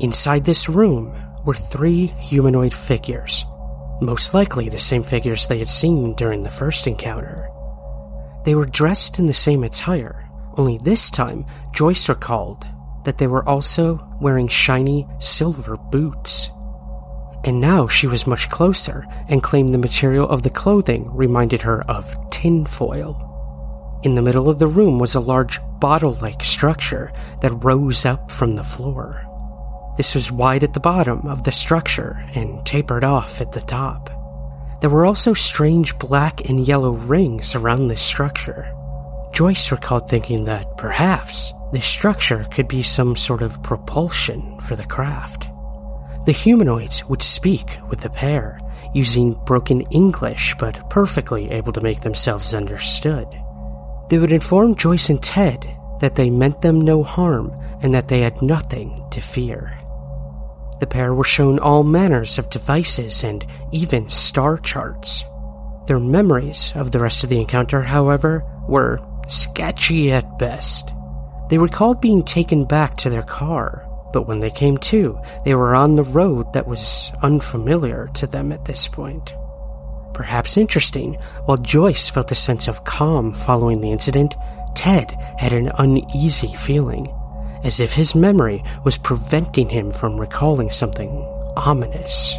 Inside 0.00 0.44
this 0.44 0.68
room 0.68 1.14
were 1.44 1.54
three 1.54 2.06
humanoid 2.18 2.74
figures, 2.74 3.44
most 4.00 4.34
likely 4.34 4.68
the 4.68 4.78
same 4.78 5.02
figures 5.02 5.46
they 5.46 5.58
had 5.58 5.68
seen 5.68 6.14
during 6.14 6.42
the 6.42 6.50
first 6.50 6.86
encounter. 6.86 7.48
They 8.44 8.54
were 8.54 8.66
dressed 8.66 9.18
in 9.18 9.26
the 9.26 9.34
same 9.34 9.64
attire, 9.64 10.28
only 10.56 10.78
this 10.78 11.10
time 11.10 11.46
Joyce 11.72 12.08
recalled 12.08 12.66
that 13.04 13.18
they 13.18 13.26
were 13.26 13.48
also 13.48 14.06
wearing 14.20 14.48
shiny 14.48 15.06
silver 15.18 15.76
boots. 15.76 16.50
And 17.44 17.60
now 17.60 17.86
she 17.86 18.06
was 18.06 18.26
much 18.26 18.50
closer 18.50 19.06
and 19.28 19.42
claimed 19.42 19.72
the 19.72 19.78
material 19.78 20.28
of 20.28 20.42
the 20.42 20.50
clothing 20.50 21.08
reminded 21.14 21.62
her 21.62 21.82
of 21.88 22.16
tinfoil. 22.30 24.00
In 24.02 24.14
the 24.14 24.22
middle 24.22 24.48
of 24.48 24.58
the 24.58 24.66
room 24.66 24.98
was 24.98 25.14
a 25.14 25.20
large 25.20 25.60
bottle 25.80 26.18
like 26.20 26.42
structure 26.42 27.12
that 27.40 27.64
rose 27.64 28.04
up 28.04 28.30
from 28.30 28.56
the 28.56 28.64
floor. 28.64 29.24
This 29.96 30.14
was 30.14 30.30
wide 30.30 30.62
at 30.62 30.74
the 30.74 30.80
bottom 30.80 31.26
of 31.26 31.44
the 31.44 31.52
structure 31.52 32.22
and 32.34 32.64
tapered 32.66 33.04
off 33.04 33.40
at 33.40 33.52
the 33.52 33.62
top. 33.62 34.10
There 34.80 34.90
were 34.90 35.06
also 35.06 35.32
strange 35.32 35.98
black 35.98 36.48
and 36.48 36.66
yellow 36.66 36.92
rings 36.92 37.54
around 37.54 37.88
this 37.88 38.02
structure. 38.02 38.72
Joyce 39.32 39.72
recalled 39.72 40.08
thinking 40.08 40.44
that 40.44 40.76
perhaps 40.76 41.52
this 41.72 41.86
structure 41.86 42.46
could 42.52 42.68
be 42.68 42.82
some 42.82 43.16
sort 43.16 43.42
of 43.42 43.62
propulsion 43.62 44.60
for 44.60 44.76
the 44.76 44.84
craft. 44.84 45.48
The 46.26 46.32
humanoids 46.32 47.04
would 47.08 47.22
speak 47.22 47.78
with 47.88 48.00
the 48.00 48.10
pair, 48.10 48.60
using 48.94 49.34
broken 49.46 49.80
English 49.92 50.54
but 50.58 50.90
perfectly 50.90 51.50
able 51.50 51.72
to 51.72 51.80
make 51.80 52.00
themselves 52.00 52.54
understood. 52.54 53.28
They 54.10 54.18
would 54.18 54.32
inform 54.32 54.76
Joyce 54.76 55.08
and 55.08 55.22
Ted 55.22 55.66
that 56.00 56.16
they 56.16 56.30
meant 56.30 56.60
them 56.60 56.80
no 56.80 57.02
harm 57.02 57.52
and 57.82 57.94
that 57.94 58.08
they 58.08 58.20
had 58.20 58.42
nothing 58.42 59.04
to 59.10 59.20
fear. 59.20 59.78
The 60.78 60.86
pair 60.86 61.14
were 61.14 61.24
shown 61.24 61.58
all 61.58 61.82
manners 61.82 62.38
of 62.38 62.50
devices 62.50 63.24
and 63.24 63.46
even 63.72 64.08
star 64.08 64.58
charts. 64.58 65.24
Their 65.86 66.00
memories 66.00 66.72
of 66.74 66.90
the 66.90 66.98
rest 66.98 67.24
of 67.24 67.30
the 67.30 67.40
encounter, 67.40 67.82
however, 67.82 68.44
were 68.68 69.00
sketchy 69.26 70.12
at 70.12 70.38
best. 70.38 70.92
They 71.48 71.58
recalled 71.58 72.00
being 72.00 72.22
taken 72.22 72.64
back 72.64 72.96
to 72.98 73.10
their 73.10 73.22
car, 73.22 73.88
but 74.12 74.26
when 74.26 74.40
they 74.40 74.50
came 74.50 74.76
to, 74.78 75.18
they 75.44 75.54
were 75.54 75.74
on 75.74 75.94
the 75.94 76.02
road 76.02 76.52
that 76.52 76.66
was 76.66 77.12
unfamiliar 77.22 78.08
to 78.14 78.26
them 78.26 78.52
at 78.52 78.64
this 78.64 78.86
point. 78.86 79.34
Perhaps 80.12 80.56
interesting, 80.56 81.14
while 81.44 81.58
Joyce 81.58 82.08
felt 82.08 82.32
a 82.32 82.34
sense 82.34 82.68
of 82.68 82.84
calm 82.84 83.32
following 83.32 83.80
the 83.80 83.92
incident, 83.92 84.34
Ted 84.74 85.10
had 85.38 85.52
an 85.52 85.70
uneasy 85.78 86.54
feeling 86.54 87.06
as 87.66 87.80
if 87.80 87.92
his 87.92 88.14
memory 88.14 88.62
was 88.84 88.96
preventing 88.96 89.68
him 89.68 89.90
from 89.90 90.20
recalling 90.20 90.70
something 90.70 91.10
ominous. 91.56 92.36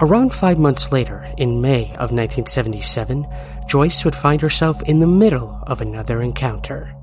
Around 0.00 0.32
five 0.32 0.56
months 0.56 0.92
later, 0.92 1.28
in 1.36 1.60
May 1.60 1.86
of 1.98 2.14
1977, 2.14 3.26
Joyce 3.66 4.04
would 4.04 4.14
find 4.14 4.40
herself 4.40 4.80
in 4.82 5.00
the 5.00 5.06
middle 5.08 5.58
of 5.66 5.80
another 5.80 6.22
encounter. 6.22 6.94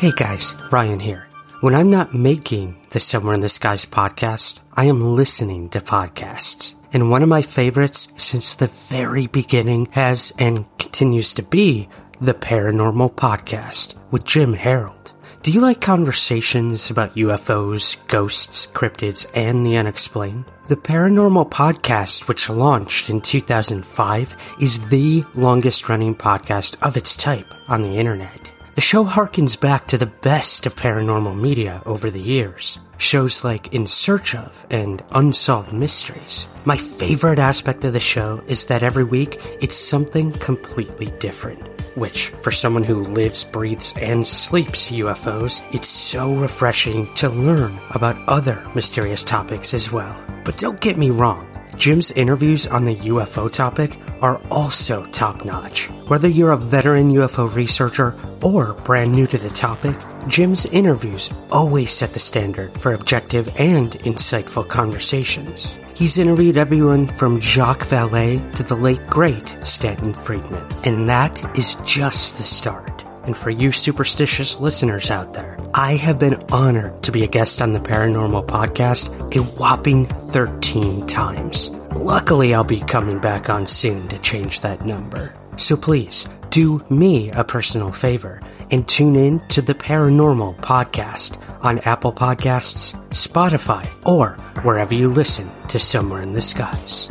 Hey 0.00 0.12
guys, 0.16 0.54
Ryan 0.72 1.00
here. 1.00 1.28
When 1.60 1.74
I'm 1.74 1.90
not 1.90 2.14
making 2.14 2.76
the 2.90 3.00
Somewhere 3.00 3.34
in 3.34 3.40
the 3.40 3.48
Skies 3.48 3.84
podcast, 3.84 4.60
I 4.72 4.84
am 4.84 5.16
listening 5.16 5.68
to 5.70 5.80
podcasts. 5.80 6.77
And 6.92 7.10
one 7.10 7.22
of 7.22 7.28
my 7.28 7.42
favorites 7.42 8.08
since 8.16 8.54
the 8.54 8.68
very 8.68 9.26
beginning 9.26 9.88
has 9.92 10.32
and 10.38 10.66
continues 10.78 11.34
to 11.34 11.42
be 11.42 11.88
the 12.20 12.34
Paranormal 12.34 13.12
Podcast 13.12 13.94
with 14.10 14.24
Jim 14.24 14.54
Harold. 14.54 15.12
Do 15.42 15.52
you 15.52 15.60
like 15.60 15.80
conversations 15.80 16.90
about 16.90 17.14
UFOs, 17.14 17.96
ghosts, 18.08 18.66
cryptids, 18.66 19.26
and 19.34 19.64
the 19.64 19.76
unexplained? 19.76 20.46
The 20.68 20.76
Paranormal 20.76 21.50
Podcast, 21.50 22.26
which 22.26 22.50
launched 22.50 23.08
in 23.08 23.20
2005, 23.20 24.36
is 24.60 24.88
the 24.88 25.24
longest 25.34 25.88
running 25.88 26.14
podcast 26.14 26.76
of 26.82 26.96
its 26.96 27.16
type 27.16 27.54
on 27.68 27.82
the 27.82 27.98
internet. 27.98 28.50
The 28.78 28.82
show 28.82 29.04
harkens 29.04 29.58
back 29.58 29.88
to 29.88 29.98
the 29.98 30.06
best 30.06 30.64
of 30.64 30.76
paranormal 30.76 31.36
media 31.36 31.82
over 31.84 32.12
the 32.12 32.20
years. 32.20 32.78
Shows 32.96 33.42
like 33.42 33.74
In 33.74 33.88
Search 33.88 34.36
of 34.36 34.64
and 34.70 35.02
Unsolved 35.10 35.72
Mysteries. 35.72 36.46
My 36.64 36.76
favorite 36.76 37.40
aspect 37.40 37.82
of 37.82 37.92
the 37.92 37.98
show 37.98 38.40
is 38.46 38.66
that 38.66 38.84
every 38.84 39.02
week 39.02 39.40
it's 39.60 39.74
something 39.74 40.30
completely 40.30 41.06
different. 41.18 41.60
Which, 41.96 42.28
for 42.28 42.52
someone 42.52 42.84
who 42.84 43.02
lives, 43.02 43.44
breathes, 43.44 43.94
and 43.96 44.24
sleeps 44.24 44.92
UFOs, 44.92 45.64
it's 45.74 45.88
so 45.88 46.36
refreshing 46.36 47.12
to 47.14 47.30
learn 47.30 47.76
about 47.90 48.28
other 48.28 48.64
mysterious 48.76 49.24
topics 49.24 49.74
as 49.74 49.90
well. 49.90 50.16
But 50.44 50.56
don't 50.56 50.80
get 50.80 50.96
me 50.96 51.10
wrong, 51.10 51.48
Jim's 51.78 52.10
interviews 52.10 52.66
on 52.66 52.84
the 52.84 52.96
UFO 52.96 53.50
topic 53.50 53.96
are 54.20 54.42
also 54.50 55.06
top 55.06 55.44
notch. 55.44 55.86
Whether 56.08 56.26
you're 56.26 56.50
a 56.50 56.56
veteran 56.56 57.12
UFO 57.12 57.54
researcher 57.54 58.18
or 58.42 58.72
brand 58.84 59.12
new 59.12 59.28
to 59.28 59.38
the 59.38 59.48
topic, 59.48 59.96
Jim's 60.26 60.66
interviews 60.66 61.30
always 61.52 61.92
set 61.92 62.12
the 62.14 62.18
standard 62.18 62.72
for 62.72 62.94
objective 62.94 63.48
and 63.60 63.92
insightful 64.00 64.66
conversations. 64.66 65.76
He's 65.94 66.18
interviewed 66.18 66.56
everyone 66.56 67.06
from 67.06 67.40
Jacques 67.40 67.86
Vallée 67.86 68.54
to 68.56 68.64
the 68.64 68.74
late 68.74 69.06
great 69.06 69.56
Stanton 69.62 70.14
Friedman. 70.14 70.66
And 70.84 71.08
that 71.08 71.56
is 71.56 71.76
just 71.86 72.38
the 72.38 72.44
start. 72.44 73.04
And 73.24 73.36
for 73.36 73.50
you 73.50 73.70
superstitious 73.70 74.58
listeners 74.58 75.12
out 75.12 75.34
there, 75.34 75.58
I 75.74 75.96
have 75.96 76.18
been 76.18 76.40
honored 76.50 77.02
to 77.04 77.12
be 77.12 77.24
a 77.24 77.28
guest 77.28 77.60
on 77.60 77.72
the 77.72 77.78
Paranormal 77.78 78.46
Podcast 78.46 79.36
a 79.36 79.40
whopping 79.60 80.06
13 80.06 80.57
times. 81.06 81.70
Luckily, 81.96 82.54
I'll 82.54 82.64
be 82.64 82.80
coming 82.80 83.18
back 83.18 83.48
on 83.48 83.66
soon 83.66 84.06
to 84.08 84.18
change 84.18 84.60
that 84.60 84.84
number. 84.84 85.34
So 85.56 85.76
please, 85.76 86.28
do 86.50 86.84
me 86.90 87.30
a 87.30 87.42
personal 87.42 87.90
favor 87.90 88.40
and 88.70 88.86
tune 88.86 89.16
in 89.16 89.40
to 89.48 89.62
the 89.62 89.74
Paranormal 89.74 90.56
Podcast 90.58 91.42
on 91.62 91.78
Apple 91.80 92.12
Podcasts, 92.12 92.94
Spotify, 93.10 93.86
or 94.06 94.32
wherever 94.62 94.94
you 94.94 95.08
listen 95.08 95.50
to 95.68 95.78
Somewhere 95.78 96.22
in 96.22 96.34
the 96.34 96.40
Skies. 96.40 97.10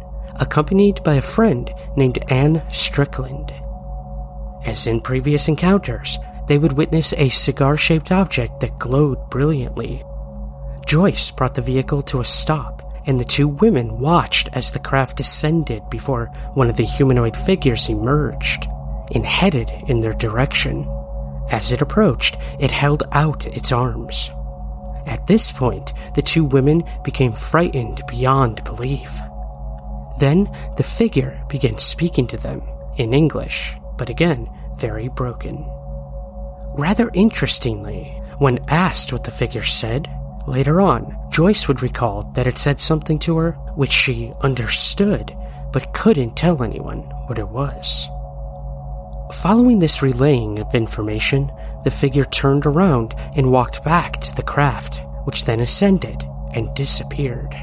accompanied 0.39 1.03
by 1.03 1.15
a 1.15 1.21
friend 1.21 1.73
named 1.95 2.19
Anne 2.29 2.63
Strickland. 2.71 3.53
As 4.65 4.87
in 4.87 5.01
previous 5.01 5.47
encounters, 5.47 6.17
they 6.47 6.57
would 6.57 6.73
witness 6.73 7.13
a 7.13 7.29
cigar 7.29 7.77
shaped 7.77 8.11
object 8.11 8.59
that 8.59 8.77
glowed 8.77 9.29
brilliantly. 9.29 10.03
Joyce 10.85 11.31
brought 11.31 11.55
the 11.55 11.61
vehicle 11.61 12.01
to 12.03 12.19
a 12.19 12.25
stop, 12.25 12.81
and 13.05 13.19
the 13.19 13.25
two 13.25 13.47
women 13.47 13.99
watched 13.99 14.49
as 14.53 14.71
the 14.71 14.79
craft 14.79 15.17
descended 15.17 15.81
before 15.89 16.25
one 16.53 16.69
of 16.69 16.77
the 16.77 16.85
humanoid 16.85 17.35
figures 17.35 17.89
emerged 17.89 18.67
and 19.15 19.25
headed 19.25 19.71
in 19.87 20.01
their 20.01 20.13
direction. 20.13 20.87
As 21.49 21.71
it 21.71 21.81
approached, 21.81 22.37
it 22.59 22.71
held 22.71 23.03
out 23.11 23.45
its 23.47 23.71
arms. 23.71 24.31
At 25.05 25.27
this 25.27 25.51
point, 25.51 25.93
the 26.13 26.21
two 26.21 26.45
women 26.45 26.83
became 27.03 27.33
frightened 27.33 28.01
beyond 28.07 28.63
belief. 28.63 29.19
Then 30.21 30.47
the 30.77 30.83
figure 30.83 31.43
began 31.49 31.79
speaking 31.79 32.27
to 32.27 32.37
them 32.37 32.61
in 32.97 33.11
English, 33.11 33.75
but 33.97 34.07
again, 34.07 34.47
very 34.77 35.07
broken. 35.07 35.65
Rather 36.77 37.09
interestingly, 37.15 38.03
when 38.37 38.63
asked 38.67 39.11
what 39.11 39.23
the 39.23 39.31
figure 39.31 39.63
said, 39.63 40.07
later 40.45 40.79
on, 40.79 41.17
Joyce 41.31 41.67
would 41.67 41.81
recall 41.81 42.21
that 42.35 42.45
it 42.45 42.59
said 42.59 42.79
something 42.79 43.17
to 43.19 43.35
her 43.37 43.53
which 43.73 43.91
she 43.91 44.31
understood 44.41 45.35
but 45.73 45.91
couldn't 45.95 46.37
tell 46.37 46.61
anyone 46.61 46.99
what 47.25 47.39
it 47.39 47.47
was. 47.47 48.07
Following 49.41 49.79
this 49.79 50.03
relaying 50.03 50.59
of 50.59 50.75
information, 50.75 51.51
the 51.83 51.89
figure 51.89 52.25
turned 52.25 52.67
around 52.67 53.15
and 53.35 53.51
walked 53.51 53.83
back 53.83 54.21
to 54.21 54.35
the 54.35 54.43
craft, 54.43 55.01
which 55.23 55.45
then 55.45 55.61
ascended 55.61 56.23
and 56.53 56.71
disappeared. 56.75 57.55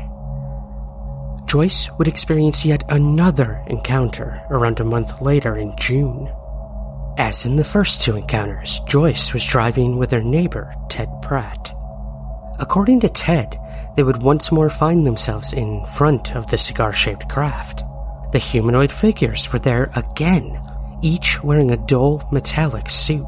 Joyce 1.48 1.90
would 1.92 2.08
experience 2.08 2.66
yet 2.66 2.84
another 2.90 3.64
encounter 3.68 4.44
around 4.50 4.80
a 4.80 4.84
month 4.84 5.22
later 5.22 5.56
in 5.56 5.74
June. 5.78 6.30
As 7.16 7.46
in 7.46 7.56
the 7.56 7.64
first 7.64 8.02
two 8.02 8.16
encounters, 8.16 8.80
Joyce 8.80 9.32
was 9.32 9.46
driving 9.46 9.96
with 9.96 10.10
her 10.10 10.20
neighbor, 10.20 10.74
Ted 10.90 11.08
Pratt. 11.22 11.74
According 12.60 13.00
to 13.00 13.08
Ted, 13.08 13.58
they 13.96 14.02
would 14.02 14.22
once 14.22 14.52
more 14.52 14.68
find 14.68 15.06
themselves 15.06 15.54
in 15.54 15.86
front 15.86 16.36
of 16.36 16.46
the 16.48 16.58
cigar 16.58 16.92
shaped 16.92 17.30
craft. 17.30 17.82
The 18.32 18.38
humanoid 18.38 18.92
figures 18.92 19.50
were 19.50 19.58
there 19.58 19.90
again, 19.96 20.60
each 21.00 21.42
wearing 21.42 21.70
a 21.70 21.86
dull 21.86 22.28
metallic 22.30 22.90
suit. 22.90 23.24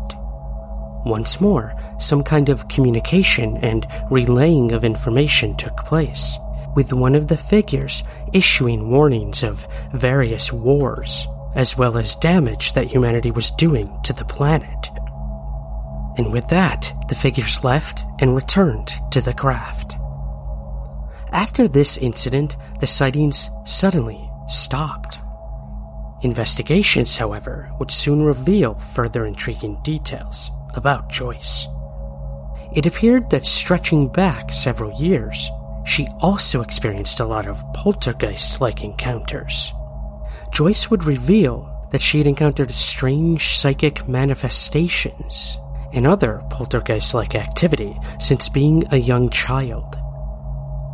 Once 1.06 1.40
more, 1.40 1.74
some 1.98 2.22
kind 2.22 2.50
of 2.50 2.68
communication 2.68 3.56
and 3.58 3.86
relaying 4.10 4.72
of 4.72 4.84
information 4.84 5.56
took 5.56 5.78
place, 5.78 6.38
with 6.74 6.92
one 6.92 7.14
of 7.14 7.28
the 7.28 7.36
figures 7.36 8.02
issuing 8.32 8.90
warnings 8.90 9.42
of 9.42 9.66
various 9.92 10.52
wars, 10.52 11.26
as 11.54 11.76
well 11.76 11.96
as 11.96 12.14
damage 12.16 12.72
that 12.74 12.90
humanity 12.90 13.30
was 13.30 13.50
doing 13.52 13.90
to 14.04 14.12
the 14.12 14.24
planet. 14.24 14.90
And 16.16 16.32
with 16.32 16.48
that, 16.48 16.92
the 17.08 17.14
figures 17.14 17.64
left 17.64 18.04
and 18.20 18.34
returned 18.34 18.92
to 19.12 19.20
the 19.20 19.34
craft. 19.34 19.96
After 21.32 21.68
this 21.68 21.96
incident, 21.96 22.56
the 22.80 22.86
sightings 22.86 23.50
suddenly 23.64 24.30
stopped. 24.48 25.18
Investigations, 26.22 27.16
however, 27.16 27.70
would 27.78 27.90
soon 27.90 28.22
reveal 28.22 28.74
further 28.74 29.24
intriguing 29.24 29.80
details 29.82 30.50
about 30.74 31.08
Joyce. 31.08 31.66
It 32.74 32.86
appeared 32.86 33.30
that 33.30 33.46
stretching 33.46 34.08
back 34.08 34.52
several 34.52 34.92
years, 35.00 35.50
she 35.84 36.06
also 36.20 36.62
experienced 36.62 37.20
a 37.20 37.24
lot 37.24 37.46
of 37.46 37.62
poltergeist 37.72 38.60
like 38.60 38.82
encounters. 38.82 39.72
Joyce 40.52 40.90
would 40.90 41.04
reveal 41.04 41.88
that 41.90 42.02
she 42.02 42.18
had 42.18 42.26
encountered 42.26 42.70
strange 42.70 43.56
psychic 43.56 44.06
manifestations 44.08 45.58
and 45.92 46.06
other 46.06 46.42
poltergeist 46.50 47.14
like 47.14 47.34
activity 47.34 47.98
since 48.20 48.48
being 48.48 48.84
a 48.92 48.96
young 48.96 49.30
child. 49.30 49.96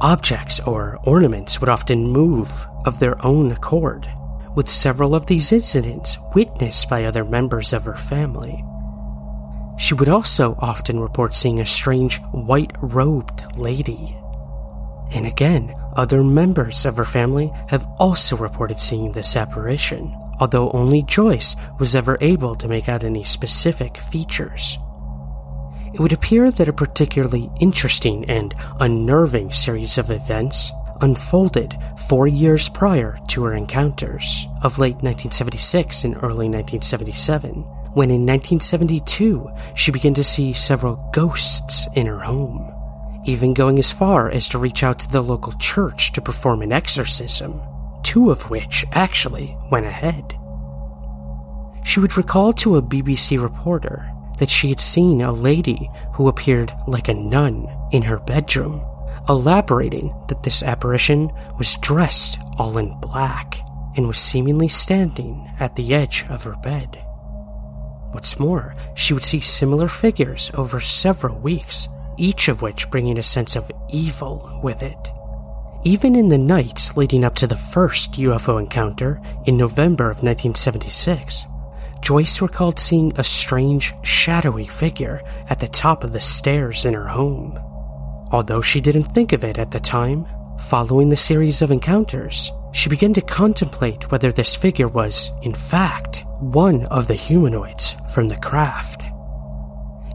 Objects 0.01 0.61
or 0.61 0.99
ornaments 1.05 1.61
would 1.61 1.69
often 1.69 2.09
move 2.09 2.67
of 2.85 2.99
their 2.99 3.23
own 3.25 3.53
accord, 3.53 4.09
with 4.55 4.69
several 4.69 5.15
of 5.15 5.27
these 5.27 5.53
incidents 5.53 6.19
witnessed 6.35 6.89
by 6.89 7.05
other 7.05 7.25
members 7.25 7.73
of 7.73 7.85
her 7.85 7.97
family. 7.97 8.65
She 9.79 9.95
would 9.95 10.09
also 10.09 10.57
often 10.59 11.01
report 11.01 11.35
seeing 11.35 11.61
a 11.61 11.67
strange 11.67 12.21
white 12.33 12.73
robed 12.81 13.57
lady. 13.59 14.17
And 15.13 15.27
again, 15.27 15.75
other 15.95 16.23
members 16.23 16.85
of 16.85 16.97
her 16.97 17.05
family 17.05 17.53
have 17.69 17.87
also 17.99 18.37
reported 18.37 18.81
seeing 18.81 19.13
this 19.13 19.37
apparition, 19.37 20.15
although 20.41 20.71
only 20.73 21.03
Joyce 21.03 21.57
was 21.79 21.95
ever 21.95 22.19
able 22.21 22.55
to 22.57 22.69
make 22.69 22.89
out 22.89 23.05
any 23.05 23.25
specific 23.25 23.97
features. 23.99 24.79
It 25.95 26.01
would 26.01 26.13
appear 26.13 26.51
that 26.51 26.69
a 26.69 26.75
particularly 26.75 27.51
interesting 27.61 28.29
and 28.29 28.55
unnerving 28.81 29.53
series 29.53 29.97
of 29.97 30.11
events 30.11 30.71
unfolded 31.01 31.75
four 32.09 32.27
years 32.27 32.69
prior 32.69 33.19
to 33.29 33.45
her 33.45 33.55
encounters 33.55 34.47
of 34.63 34.79
late 34.79 34.97
1976 34.97 36.05
and 36.05 36.17
early 36.17 36.49
1977, 36.49 37.63
when 37.95 38.11
in 38.11 38.27
1972 38.27 39.49
she 39.75 39.91
began 39.91 40.15
to 40.15 40.25
see 40.25 40.53
several 40.53 40.97
ghosts 41.15 41.87
in 41.95 42.07
her 42.07 42.21
home, 42.21 42.76
even 43.27 43.55
going 43.55 43.79
as 43.79 43.93
far 43.93 44.31
as 44.31 44.49
to 44.49 44.59
reach 44.59 44.83
out 44.83 44.99
to 45.01 45.11
the 45.11 45.21
local 45.21 45.53
church 45.55 46.13
to 46.13 46.23
perform 46.23 46.63
an 46.63 46.73
exorcism, 46.73 47.61
two 48.03 48.31
of 48.31 48.49
which 48.51 48.85
actually 48.93 49.57
went 49.71 49.87
ahead. 49.87 50.35
She 51.85 52.01
would 52.01 52.17
recall 52.17 52.53
to 52.55 52.77
a 52.77 52.83
BBC 52.83 53.41
reporter 53.41 54.11
that 54.39 54.51
she 54.51 54.69
had 54.69 54.81
seen 54.81 55.21
a 55.23 55.33
lady 55.33 55.91
who 56.15 56.29
appeared 56.29 56.73
like 56.87 57.09
a 57.09 57.15
nun 57.15 57.69
in 57.93 58.03
her 58.03 58.19
bedroom, 58.19 58.85
elaborating 59.29 60.15
that 60.29 60.43
this 60.43 60.63
apparition 60.63 61.31
was 61.59 61.77
dressed 61.77 62.39
all 62.59 62.79
in 62.79 62.99
black 63.01 63.61
and 63.97 64.07
was 64.07 64.19
seemingly 64.19 64.69
standing 64.69 65.51
at 65.59 65.75
the 65.75 65.95
edge 65.95 66.25
of 66.29 66.45
her 66.45 66.57
bed. 66.57 67.03
What's 68.13 68.39
more, 68.39 68.75
she 68.95 69.15
would 69.15 69.25
see 69.25 69.41
similar 69.41 69.89
figures 69.89 70.51
over 70.55 70.81
several 70.81 71.39
weeks, 71.39 71.89
each 72.17 72.49
of 72.49 72.63
which 72.63 72.91
bringing 72.91 73.19
a 73.19 73.23
sense 73.23 73.57
of 73.57 73.71
evil 73.91 74.61
with 74.63 74.83
it. 74.83 75.13
Even 75.85 76.17
in 76.17 76.29
the 76.29 76.39
nights 76.39 76.97
leading 76.97 77.25
up 77.25 77.35
to 77.37 77.47
the 77.47 77.57
first 77.57 78.13
UFO 78.15 78.59
encounter 78.59 79.21
in 79.45 79.57
November 79.57 80.05
of 80.05 80.23
1976, 80.23 81.47
Joyce 82.01 82.41
recalled 82.41 82.79
seeing 82.79 83.13
a 83.17 83.25
strange, 83.25 83.95
shadowy 84.03 84.67
figure 84.67 85.23
at 85.49 85.61
the 85.61 85.69
top 85.69 86.05
of 86.05 86.13
the 86.13 86.21
stairs 86.21 86.87
in 86.87 86.95
her 86.95 87.07
home. 87.07 87.59
Although 88.33 88.63
she 88.63 88.81
didn't 88.81 89.05
think 89.15 89.33
of 89.33 89.45
it 89.45 89.59
at 89.59 89.71
the 89.71 89.81
time, 89.81 90.27
following 90.59 91.09
the 91.09 91.17
series 91.17 91.63
of 91.63 91.71
encounters, 91.71 92.53
she 92.73 92.89
began 92.89 93.15
to 93.15 93.23
contemplate 93.23 94.11
whether 94.11 94.33
this 94.33 94.55
figure 94.55 94.89
was, 94.89 95.31
in 95.43 95.55
fact, 95.55 96.25
one 96.41 96.85
of 96.87 97.07
the 97.07 97.15
humanoids 97.15 97.97
from 98.13 98.29
the 98.29 98.37
craft. 98.37 99.07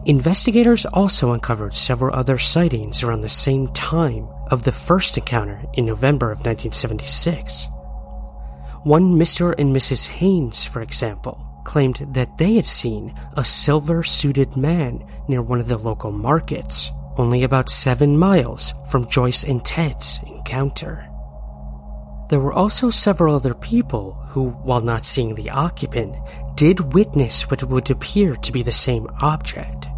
Investigators 0.04 0.84
also 0.86 1.30
uncovered 1.30 1.76
several 1.76 2.12
other 2.14 2.36
sightings 2.36 3.04
around 3.04 3.20
the 3.20 3.28
same 3.28 3.68
time 3.68 4.26
of 4.50 4.64
the 4.64 4.72
first 4.72 5.16
encounter 5.16 5.62
in 5.74 5.86
November 5.86 6.32
of 6.32 6.38
1976. 6.38 7.68
One 8.82 9.16
Mr. 9.16 9.54
and 9.56 9.74
Mrs. 9.74 10.08
Haynes, 10.08 10.64
for 10.64 10.82
example, 10.82 11.38
claimed 11.64 12.04
that 12.14 12.36
they 12.36 12.54
had 12.54 12.66
seen 12.66 13.14
a 13.36 13.44
silver 13.44 14.02
suited 14.02 14.56
man 14.56 15.06
near 15.28 15.40
one 15.40 15.60
of 15.60 15.68
the 15.68 15.78
local 15.78 16.10
markets, 16.10 16.90
only 17.16 17.44
about 17.44 17.70
seven 17.70 18.18
miles 18.18 18.74
from 18.90 19.08
Joyce 19.08 19.44
and 19.44 19.64
Ted's 19.64 20.18
encounter. 20.26 21.08
There 22.28 22.40
were 22.40 22.52
also 22.52 22.90
several 22.90 23.36
other 23.36 23.54
people 23.54 24.14
who, 24.30 24.48
while 24.50 24.80
not 24.80 25.04
seeing 25.04 25.36
the 25.36 25.50
occupant, 25.50 26.16
did 26.56 26.92
witness 26.92 27.48
what 27.48 27.62
would 27.62 27.88
appear 27.90 28.34
to 28.34 28.52
be 28.52 28.62
the 28.62 28.72
same 28.72 29.06
object. 29.20 29.88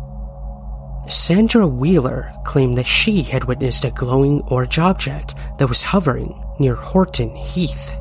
Sandra 1.08 1.66
Wheeler 1.66 2.32
claimed 2.44 2.78
that 2.78 2.86
she 2.86 3.22
had 3.22 3.44
witnessed 3.44 3.84
a 3.84 3.90
glowing 3.90 4.40
orange 4.48 4.78
object 4.78 5.34
that 5.58 5.68
was 5.68 5.82
hovering 5.82 6.42
near 6.58 6.74
Horton 6.74 7.34
Heath. 7.34 7.92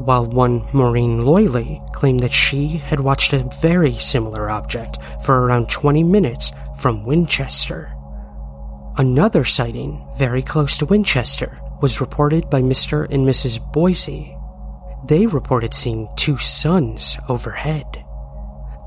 while 0.00 0.26
one 0.26 0.66
Maureen 0.72 1.20
Loyley 1.20 1.78
claimed 1.92 2.20
that 2.20 2.32
she 2.32 2.68
had 2.68 3.00
watched 3.00 3.34
a 3.34 3.48
very 3.60 3.98
similar 3.98 4.48
object 4.48 4.96
for 5.22 5.42
around 5.42 5.68
20 5.68 6.02
minutes 6.04 6.52
from 6.78 7.04
Winchester. 7.04 7.92
Another 8.96 9.44
sighting 9.44 10.02
very 10.16 10.40
close 10.40 10.78
to 10.78 10.86
Winchester 10.86 11.60
was 11.82 12.00
reported 12.00 12.48
by 12.48 12.62
Mr. 12.62 13.04
and 13.10 13.28
Mrs. 13.28 13.60
Boise. 13.72 14.34
They 15.04 15.26
reported 15.26 15.74
seeing 15.74 16.08
two 16.16 16.38
suns 16.38 17.18
overhead. 17.28 18.04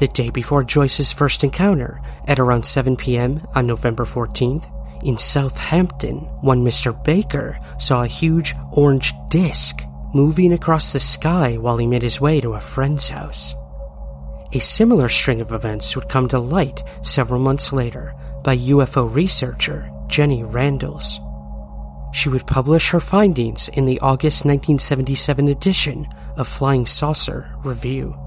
The 0.03 0.09
day 0.09 0.31
before 0.31 0.65
Joyce's 0.65 1.13
first 1.13 1.45
encounter, 1.45 2.01
at 2.27 2.37
around 2.37 2.65
7 2.65 2.97
p.m. 2.97 3.41
on 3.55 3.65
November 3.65 4.03
14th, 4.03 4.69
in 5.05 5.17
Southampton, 5.17 6.17
one 6.41 6.61
Mr. 6.61 6.91
Baker 7.05 7.57
saw 7.79 8.03
a 8.03 8.07
huge 8.07 8.53
orange 8.73 9.13
disc 9.29 9.81
moving 10.13 10.51
across 10.51 10.91
the 10.91 10.99
sky 10.99 11.55
while 11.55 11.77
he 11.77 11.87
made 11.87 12.01
his 12.01 12.19
way 12.19 12.41
to 12.41 12.55
a 12.55 12.59
friend's 12.59 13.07
house. 13.07 13.55
A 14.51 14.59
similar 14.59 15.07
string 15.07 15.39
of 15.39 15.53
events 15.53 15.95
would 15.95 16.09
come 16.09 16.27
to 16.27 16.37
light 16.37 16.83
several 17.01 17.39
months 17.39 17.71
later 17.71 18.13
by 18.43 18.57
UFO 18.57 19.07
researcher 19.07 19.89
Jenny 20.07 20.43
Randles. 20.43 21.19
She 22.13 22.27
would 22.27 22.45
publish 22.45 22.89
her 22.89 22.99
findings 22.99 23.69
in 23.69 23.85
the 23.85 24.01
August 24.01 24.43
1977 24.43 25.47
edition 25.47 26.09
of 26.35 26.49
Flying 26.49 26.87
Saucer 26.87 27.55
Review. 27.63 28.19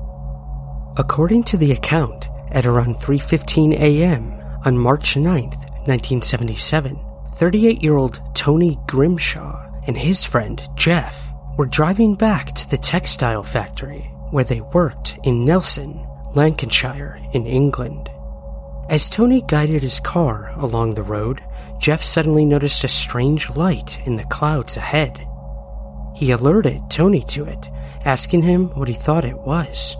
According 0.99 1.43
to 1.45 1.59
the 1.59 1.73
account, 1.73 2.27
at 2.53 2.65
around 2.65 2.97
3:15 2.97 3.75
a.m. 3.75 4.33
on 4.65 4.79
March 4.79 5.15
9th, 5.15 5.69
1977, 5.85 6.97
38-year-old 7.35 8.23
Tony 8.35 8.79
Grimshaw 8.87 9.71
and 9.87 9.99
his 9.99 10.25
friend 10.25 10.67
Jeff 10.75 11.29
were 11.59 11.67
driving 11.67 12.15
back 12.15 12.55
to 12.55 12.71
the 12.71 12.79
textile 12.79 13.43
factory 13.43 14.11
where 14.31 14.45
they 14.45 14.63
worked 14.63 15.19
in 15.23 15.45
Nelson, 15.45 16.03
Lancashire, 16.35 17.21
in 17.35 17.47
England. 17.47 18.09
As 18.89 19.11
Tony 19.11 19.43
guided 19.43 19.83
his 19.83 20.01
car 20.01 20.51
along 20.57 20.95
the 20.95 21.03
road, 21.03 21.43
Jeff 21.79 22.03
suddenly 22.03 22.47
noticed 22.47 22.85
a 22.85 22.89
strange 22.89 23.51
light 23.51 23.99
in 24.07 24.17
the 24.17 24.25
clouds 24.25 24.79
ahead. 24.79 25.29
He 26.15 26.31
alerted 26.31 26.89
Tony 26.89 27.23
to 27.25 27.45
it, 27.45 27.69
asking 28.07 28.45
him 28.45 28.69
what 28.71 28.89
he 28.89 28.95
thought 28.95 29.27
it 29.27 29.37
was. 29.37 29.95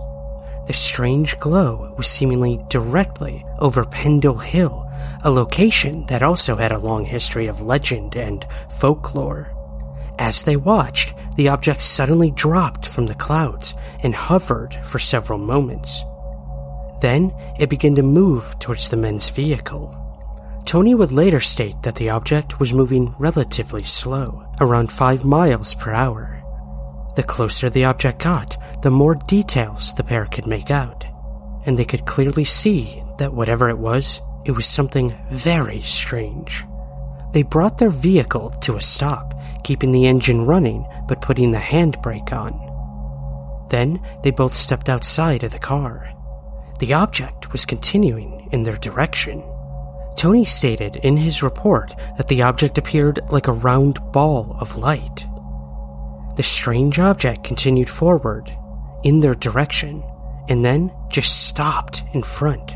The 0.67 0.73
strange 0.73 1.39
glow 1.39 1.93
was 1.97 2.07
seemingly 2.07 2.59
directly 2.67 3.45
over 3.59 3.85
Pendle 3.85 4.37
Hill, 4.37 4.85
a 5.23 5.31
location 5.31 6.05
that 6.07 6.21
also 6.21 6.57
had 6.57 6.73
a 6.73 6.77
long 6.79 7.05
history 7.05 7.47
of 7.47 7.61
legend 7.61 8.17
and 8.17 8.45
folklore. 8.77 9.53
As 10.19 10.43
they 10.43 10.57
watched, 10.57 11.13
the 11.37 11.47
object 11.47 11.81
suddenly 11.81 12.31
dropped 12.31 12.85
from 12.85 13.05
the 13.05 13.15
clouds 13.15 13.75
and 14.03 14.13
hovered 14.13 14.75
for 14.83 14.99
several 14.99 15.39
moments. 15.39 16.03
Then 17.01 17.33
it 17.59 17.69
began 17.69 17.95
to 17.95 18.03
move 18.03 18.59
towards 18.59 18.89
the 18.89 18.97
men's 18.97 19.29
vehicle. 19.29 19.95
Tony 20.65 20.95
would 20.95 21.13
later 21.13 21.39
state 21.39 21.81
that 21.83 21.95
the 21.95 22.09
object 22.09 22.59
was 22.59 22.73
moving 22.73 23.15
relatively 23.19 23.83
slow, 23.83 24.43
around 24.59 24.91
5 24.91 25.23
miles 25.23 25.75
per 25.75 25.93
hour. 25.93 26.36
The 27.17 27.23
closer 27.23 27.67
the 27.67 27.85
object 27.85 28.21
got, 28.21 28.57
the 28.83 28.91
more 28.91 29.15
details 29.15 29.91
the 29.95 30.03
pair 30.03 30.27
could 30.27 30.45
make 30.45 30.69
out, 30.69 31.03
and 31.65 31.75
they 31.75 31.83
could 31.83 32.05
clearly 32.05 32.43
see 32.43 33.01
that 33.17 33.33
whatever 33.33 33.69
it 33.69 33.79
was, 33.79 34.21
it 34.45 34.51
was 34.51 34.67
something 34.67 35.17
very 35.31 35.81
strange. 35.81 36.63
They 37.33 37.41
brought 37.41 37.79
their 37.79 37.89
vehicle 37.89 38.51
to 38.61 38.75
a 38.75 38.81
stop, 38.81 39.33
keeping 39.63 39.91
the 39.91 40.05
engine 40.05 40.45
running 40.45 40.85
but 41.07 41.23
putting 41.23 41.49
the 41.49 41.57
handbrake 41.57 42.31
on. 42.31 42.53
Then 43.71 43.99
they 44.21 44.29
both 44.29 44.53
stepped 44.53 44.87
outside 44.87 45.41
of 45.41 45.51
the 45.51 45.57
car. 45.57 46.13
The 46.77 46.93
object 46.93 47.51
was 47.51 47.65
continuing 47.65 48.47
in 48.51 48.61
their 48.61 48.77
direction. 48.77 49.43
Tony 50.15 50.45
stated 50.45 50.97
in 50.97 51.17
his 51.17 51.41
report 51.41 51.95
that 52.17 52.27
the 52.27 52.43
object 52.43 52.77
appeared 52.77 53.21
like 53.31 53.47
a 53.47 53.53
round 53.53 53.99
ball 54.11 54.55
of 54.59 54.77
light. 54.77 55.27
The 56.37 56.43
strange 56.43 56.99
object 56.99 57.43
continued 57.43 57.89
forward 57.89 58.55
in 59.03 59.19
their 59.19 59.35
direction 59.35 60.03
and 60.49 60.63
then 60.63 60.91
just 61.09 61.47
stopped 61.47 62.03
in 62.13 62.21
front. 62.21 62.75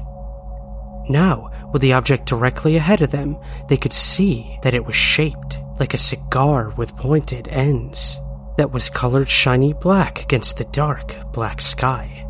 Now, 1.07 1.49
with 1.71 1.81
the 1.81 1.93
object 1.93 2.25
directly 2.25 2.75
ahead 2.75 3.01
of 3.01 3.11
them, 3.11 3.37
they 3.69 3.77
could 3.77 3.93
see 3.93 4.57
that 4.63 4.73
it 4.73 4.85
was 4.85 4.95
shaped 4.95 5.59
like 5.79 5.93
a 5.93 5.99
cigar 5.99 6.69
with 6.71 6.95
pointed 6.95 7.47
ends 7.47 8.19
that 8.57 8.71
was 8.71 8.89
colored 8.89 9.29
shiny 9.29 9.73
black 9.73 10.21
against 10.21 10.57
the 10.57 10.65
dark 10.65 11.31
black 11.31 11.61
sky. 11.61 12.27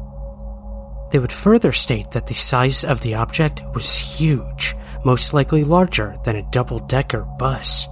They 1.11 1.19
would 1.19 1.31
further 1.31 1.71
state 1.71 2.11
that 2.11 2.27
the 2.27 2.33
size 2.33 2.83
of 2.83 3.01
the 3.01 3.15
object 3.15 3.63
was 3.73 3.95
huge, 3.95 4.75
most 5.03 5.33
likely 5.33 5.63
larger 5.63 6.17
than 6.23 6.35
a 6.35 6.49
double 6.51 6.79
decker 6.79 7.25
bus. 7.37 7.87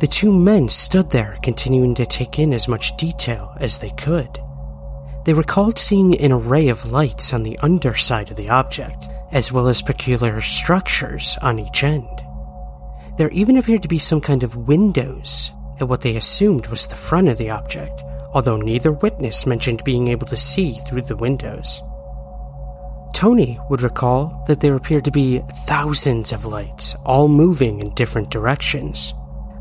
The 0.00 0.06
two 0.06 0.32
men 0.32 0.68
stood 0.68 1.10
there, 1.10 1.36
continuing 1.42 1.94
to 1.96 2.06
take 2.06 2.38
in 2.38 2.52
as 2.52 2.68
much 2.68 2.96
detail 2.96 3.56
as 3.58 3.78
they 3.78 3.90
could. 3.90 4.38
They 5.24 5.32
recalled 5.32 5.76
seeing 5.76 6.16
an 6.20 6.30
array 6.30 6.68
of 6.68 6.92
lights 6.92 7.34
on 7.34 7.42
the 7.42 7.58
underside 7.58 8.30
of 8.30 8.36
the 8.36 8.48
object, 8.48 9.08
as 9.32 9.50
well 9.50 9.66
as 9.66 9.82
peculiar 9.82 10.40
structures 10.40 11.36
on 11.42 11.58
each 11.58 11.82
end. 11.82 12.08
There 13.16 13.28
even 13.30 13.56
appeared 13.56 13.82
to 13.82 13.88
be 13.88 13.98
some 13.98 14.20
kind 14.20 14.44
of 14.44 14.68
windows 14.68 15.52
at 15.80 15.88
what 15.88 16.02
they 16.02 16.16
assumed 16.16 16.68
was 16.68 16.86
the 16.86 16.94
front 16.94 17.28
of 17.28 17.36
the 17.36 17.50
object, 17.50 18.02
although 18.32 18.56
neither 18.56 18.92
witness 18.92 19.46
mentioned 19.46 19.82
being 19.82 20.08
able 20.08 20.26
to 20.28 20.36
see 20.36 20.74
through 20.74 21.02
the 21.02 21.16
windows. 21.16 21.82
Tony 23.14 23.58
would 23.68 23.82
recall 23.82 24.44
that 24.46 24.60
there 24.60 24.76
appeared 24.76 25.04
to 25.04 25.10
be 25.10 25.40
thousands 25.66 26.32
of 26.32 26.44
lights, 26.44 26.94
all 27.04 27.26
moving 27.26 27.80
in 27.80 27.92
different 27.94 28.30
directions, 28.30 29.12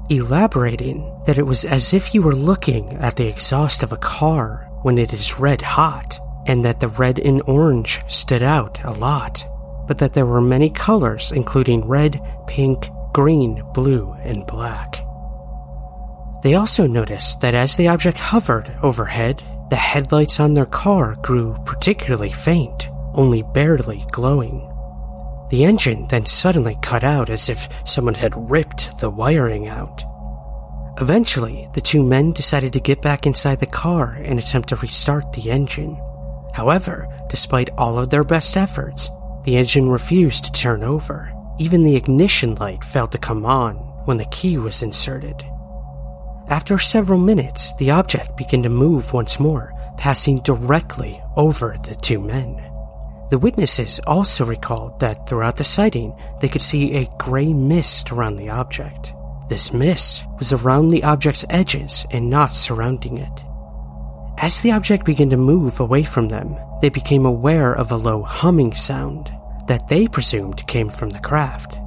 elaborating 0.10 1.14
that 1.26 1.38
it 1.38 1.46
was 1.46 1.66
as 1.66 1.94
if 1.94 2.14
you 2.14 2.22
were 2.22 2.36
looking 2.36 2.94
at 2.98 3.16
the 3.16 3.28
exhaust 3.28 3.84
of 3.84 3.92
a 3.92 3.98
car 3.98 4.70
when 4.84 4.98
it 4.98 5.14
is 5.14 5.40
red 5.40 5.62
hot, 5.62 6.20
and 6.46 6.64
that 6.64 6.80
the 6.80 6.88
red 6.88 7.20
and 7.20 7.42
orange 7.46 8.02
stood 8.08 8.42
out 8.42 8.84
a 8.84 8.92
lot, 8.92 9.46
but 9.88 9.98
that 9.98 10.14
there 10.14 10.26
were 10.26 10.42
many 10.42 10.70
colors, 10.70 11.32
including 11.32 11.88
red, 11.88 12.22
pink, 12.48 12.90
green, 13.14 13.62
blue, 13.74 14.14
and 14.24 14.46
black. 14.46 15.04
They 16.44 16.56
also 16.56 16.88
noticed 16.88 17.42
that 17.42 17.56
as 17.56 17.76
the 17.76 17.88
object 17.88 18.18
hovered 18.18 18.72
overhead, 18.84 19.44
the 19.70 19.76
headlights 19.76 20.40
on 20.40 20.54
their 20.54 20.66
car 20.66 21.16
grew 21.22 21.58
particularly 21.66 22.32
faint, 22.32 22.90
only 23.14 23.44
barely 23.54 24.06
glowing. 24.12 24.72
The 25.50 25.64
engine 25.64 26.08
then 26.08 26.26
suddenly 26.26 26.78
cut 26.82 27.04
out 27.04 27.30
as 27.30 27.50
if 27.50 27.70
someone 27.86 28.16
had 28.16 28.50
ripped 28.50 29.00
the 29.00 29.10
wiring 29.10 29.68
out. 29.68 30.04
Eventually, 31.00 31.70
the 31.74 31.82
two 31.82 32.04
men 32.04 32.34
decided 32.34 32.74
to 32.74 32.80
get 32.80 33.02
back 33.02 33.26
inside 33.26 33.60
the 33.60 33.66
car 33.66 34.20
and 34.24 34.40
attempt 34.40 34.70
to 34.70 34.76
restart 34.78 35.32
the 35.32 35.52
engine. 35.52 35.96
However, 36.54 37.08
despite 37.30 37.70
all 37.78 37.98
of 38.00 38.10
their 38.10 38.24
best 38.24 38.58
efforts, 38.58 39.10
the 39.44 39.56
engine 39.56 39.90
refused 39.90 40.44
to 40.46 40.52
turn 40.52 40.84
over. 40.84 41.32
Even 41.60 41.84
the 41.84 41.96
ignition 41.96 42.56
light 42.56 42.84
failed 42.84 43.12
to 43.14 43.18
come 43.18 43.46
on 43.46 43.76
when 44.06 44.18
the 44.18 44.26
key 44.26 44.58
was 44.58 44.84
inserted. 44.84 45.46
After 46.50 46.78
several 46.78 47.20
minutes, 47.20 47.74
the 47.76 47.92
object 47.92 48.36
began 48.36 48.64
to 48.64 48.70
move 48.70 49.14
once 49.14 49.40
more, 49.40 49.74
passing 49.98 50.40
directly 50.40 51.22
over 51.36 51.76
the 51.84 51.96
two 51.96 52.20
men. 52.20 52.62
The 53.30 53.38
witnesses 53.38 54.00
also 54.08 54.46
recalled 54.46 55.00
that 55.02 55.28
throughout 55.28 55.58
the 55.58 55.66
sighting, 55.66 56.16
they 56.40 56.48
could 56.48 56.62
see 56.62 56.94
a 56.94 57.10
gray 57.18 57.52
mist 57.54 58.12
around 58.12 58.38
the 58.38 58.50
object. 58.50 59.14
This 59.50 59.74
mist 59.74 60.26
was 60.38 60.54
around 60.54 60.90
the 60.90 61.04
object's 61.04 61.46
edges 61.50 62.06
and 62.12 62.30
not 62.30 62.56
surrounding 62.56 63.18
it. 63.18 63.44
As 64.38 64.62
the 64.62 64.72
object 64.72 65.04
began 65.04 65.30
to 65.32 65.38
move 65.38 65.80
away 65.80 66.04
from 66.04 66.30
them, 66.30 66.56
they 66.82 66.90
became 66.90 67.26
aware 67.26 67.74
of 67.74 67.92
a 67.92 67.98
low 67.98 68.22
humming 68.22 68.74
sound 68.74 69.32
that 69.68 69.88
they 69.88 70.08
presumed 70.08 70.66
came 70.68 70.90
from 70.90 71.10
the 71.10 71.20
craft. 71.20 71.80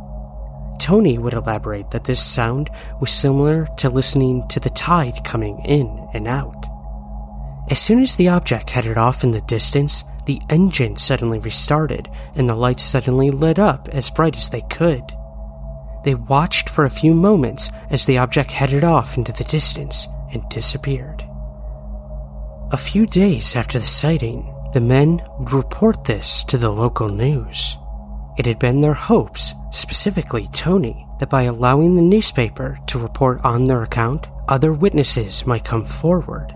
Tony 0.78 1.16
would 1.16 1.34
elaborate 1.34 1.90
that 1.90 2.04
this 2.04 2.22
sound 2.22 2.70
was 3.00 3.12
similar 3.12 3.66
to 3.76 3.88
listening 3.88 4.46
to 4.48 4.60
the 4.60 4.70
tide 4.70 5.24
coming 5.24 5.60
in 5.64 6.08
and 6.12 6.26
out. 6.26 6.66
As 7.70 7.78
soon 7.78 8.02
as 8.02 8.16
the 8.16 8.28
object 8.28 8.70
headed 8.70 8.98
off 8.98 9.22
in 9.22 9.30
the 9.30 9.42
distance, 9.42 10.04
the 10.30 10.40
engine 10.48 10.96
suddenly 10.96 11.40
restarted 11.40 12.08
and 12.36 12.48
the 12.48 12.54
lights 12.54 12.84
suddenly 12.84 13.32
lit 13.32 13.58
up 13.58 13.88
as 13.88 14.10
bright 14.10 14.36
as 14.36 14.48
they 14.48 14.60
could. 14.70 15.02
They 16.04 16.14
watched 16.14 16.68
for 16.68 16.84
a 16.84 16.90
few 16.90 17.14
moments 17.14 17.68
as 17.90 18.04
the 18.04 18.18
object 18.18 18.52
headed 18.52 18.84
off 18.84 19.18
into 19.18 19.32
the 19.32 19.42
distance 19.42 20.06
and 20.32 20.48
disappeared. 20.48 21.24
A 22.70 22.76
few 22.76 23.06
days 23.06 23.56
after 23.56 23.80
the 23.80 23.86
sighting, 23.86 24.54
the 24.72 24.80
men 24.80 25.20
would 25.40 25.52
report 25.52 26.04
this 26.04 26.44
to 26.44 26.56
the 26.56 26.70
local 26.70 27.08
news. 27.08 27.76
It 28.38 28.46
had 28.46 28.60
been 28.60 28.80
their 28.80 28.94
hopes, 28.94 29.52
specifically 29.72 30.46
Tony, 30.52 31.08
that 31.18 31.28
by 31.28 31.42
allowing 31.42 31.96
the 31.96 32.02
newspaper 32.02 32.78
to 32.86 33.00
report 33.00 33.44
on 33.44 33.64
their 33.64 33.82
account, 33.82 34.28
other 34.46 34.72
witnesses 34.72 35.44
might 35.44 35.64
come 35.64 35.84
forward. 35.84 36.54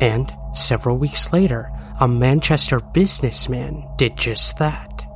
And 0.00 0.32
several 0.54 0.98
weeks 0.98 1.32
later, 1.32 1.72
a 1.98 2.06
Manchester 2.06 2.78
businessman 2.78 3.88
did 3.96 4.16
just 4.18 4.58
that. 4.58 5.06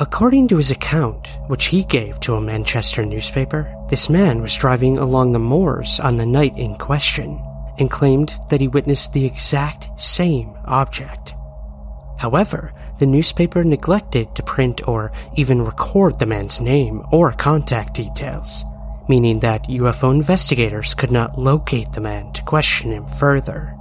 According 0.00 0.48
to 0.48 0.56
his 0.56 0.72
account, 0.72 1.28
which 1.46 1.66
he 1.66 1.84
gave 1.84 2.18
to 2.20 2.34
a 2.34 2.40
Manchester 2.40 3.06
newspaper, 3.06 3.72
this 3.88 4.10
man 4.10 4.42
was 4.42 4.56
driving 4.56 4.98
along 4.98 5.32
the 5.32 5.38
moors 5.38 6.00
on 6.00 6.16
the 6.16 6.26
night 6.26 6.58
in 6.58 6.76
question 6.76 7.40
and 7.78 7.88
claimed 7.90 8.34
that 8.50 8.60
he 8.60 8.66
witnessed 8.66 9.12
the 9.12 9.24
exact 9.24 9.88
same 10.00 10.52
object. 10.64 11.34
However, 12.18 12.72
the 12.98 13.06
newspaper 13.06 13.62
neglected 13.62 14.34
to 14.34 14.42
print 14.42 14.88
or 14.88 15.12
even 15.36 15.62
record 15.62 16.18
the 16.18 16.26
man's 16.26 16.60
name 16.60 17.04
or 17.12 17.32
contact 17.32 17.94
details, 17.94 18.64
meaning 19.08 19.38
that 19.40 19.68
UFO 19.68 20.12
investigators 20.12 20.94
could 20.94 21.12
not 21.12 21.38
locate 21.38 21.92
the 21.92 22.00
man 22.00 22.32
to 22.32 22.42
question 22.42 22.90
him 22.90 23.06
further. 23.06 23.76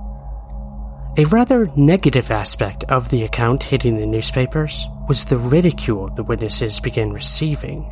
A 1.18 1.26
rather 1.26 1.70
negative 1.76 2.32
aspect 2.32 2.86
of 2.86 3.10
the 3.10 3.24
account 3.24 3.64
hitting 3.64 3.98
the 3.98 4.06
newspapers 4.06 4.88
was 5.10 5.26
the 5.26 5.38
ridicule 5.38 6.10
the 6.10 6.24
witnesses 6.24 6.80
began 6.80 7.12
receiving, 7.12 7.92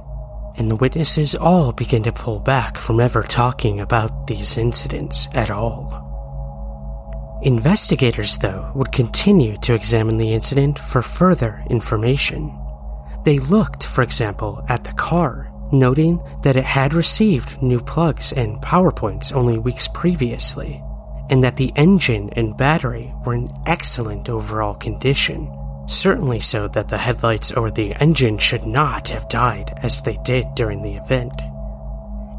and 0.57 0.71
the 0.71 0.77
witnesses 0.77 1.35
all 1.35 1.73
began 1.73 2.01
to 2.03 2.13
pull 2.13 2.39
back 2.39 2.77
from 2.77 3.01
ever 3.01 3.21
talking 3.21 3.81
about 3.81 4.27
these 4.27 4.57
incidents 4.57 5.27
at 5.33 5.51
all. 5.51 6.05
Investigators, 7.43 8.37
though, 8.37 8.71
would 8.73 8.93
continue 8.93 9.57
to 9.57 9.73
examine 9.73 10.17
the 10.17 10.33
incident 10.33 10.79
for 10.79 11.01
further 11.01 11.61
information. 11.69 12.57
They 13.25 13.39
looked, 13.39 13.85
for 13.85 14.01
example, 14.01 14.63
at 14.69 14.85
the 14.85 14.93
car, 14.93 15.51
noting 15.73 16.21
that 16.43 16.55
it 16.55 16.63
had 16.63 16.93
received 16.93 17.61
new 17.61 17.81
plugs 17.81 18.31
and 18.31 18.61
power 18.61 18.93
points 18.93 19.33
only 19.33 19.57
weeks 19.57 19.89
previously, 19.89 20.81
and 21.29 21.43
that 21.43 21.57
the 21.57 21.71
engine 21.75 22.29
and 22.35 22.57
battery 22.57 23.13
were 23.25 23.35
in 23.35 23.49
excellent 23.65 24.29
overall 24.29 24.73
condition, 24.73 25.51
certainly 25.87 26.39
so 26.39 26.67
that 26.69 26.89
the 26.89 26.97
headlights 26.97 27.51
or 27.51 27.69
the 27.69 27.93
engine 27.95 28.37
should 28.37 28.65
not 28.65 29.07
have 29.09 29.29
died 29.29 29.71
as 29.83 30.01
they 30.01 30.17
did 30.23 30.45
during 30.55 30.81
the 30.81 30.95
event. 30.95 31.33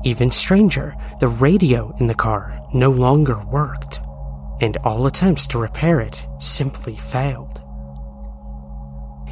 Even 0.05 0.31
stranger, 0.31 0.95
the 1.21 1.29
radio 1.29 1.95
in 2.01 2.07
the 2.07 2.15
car 2.15 2.61
no 2.73 2.91
longer 2.91 3.39
worked 3.51 4.01
and 4.61 4.77
all 4.79 5.07
attempts 5.07 5.47
to 5.49 5.59
repair 5.59 6.01
it 6.01 6.27
simply 6.39 6.97
failed. 6.97 7.63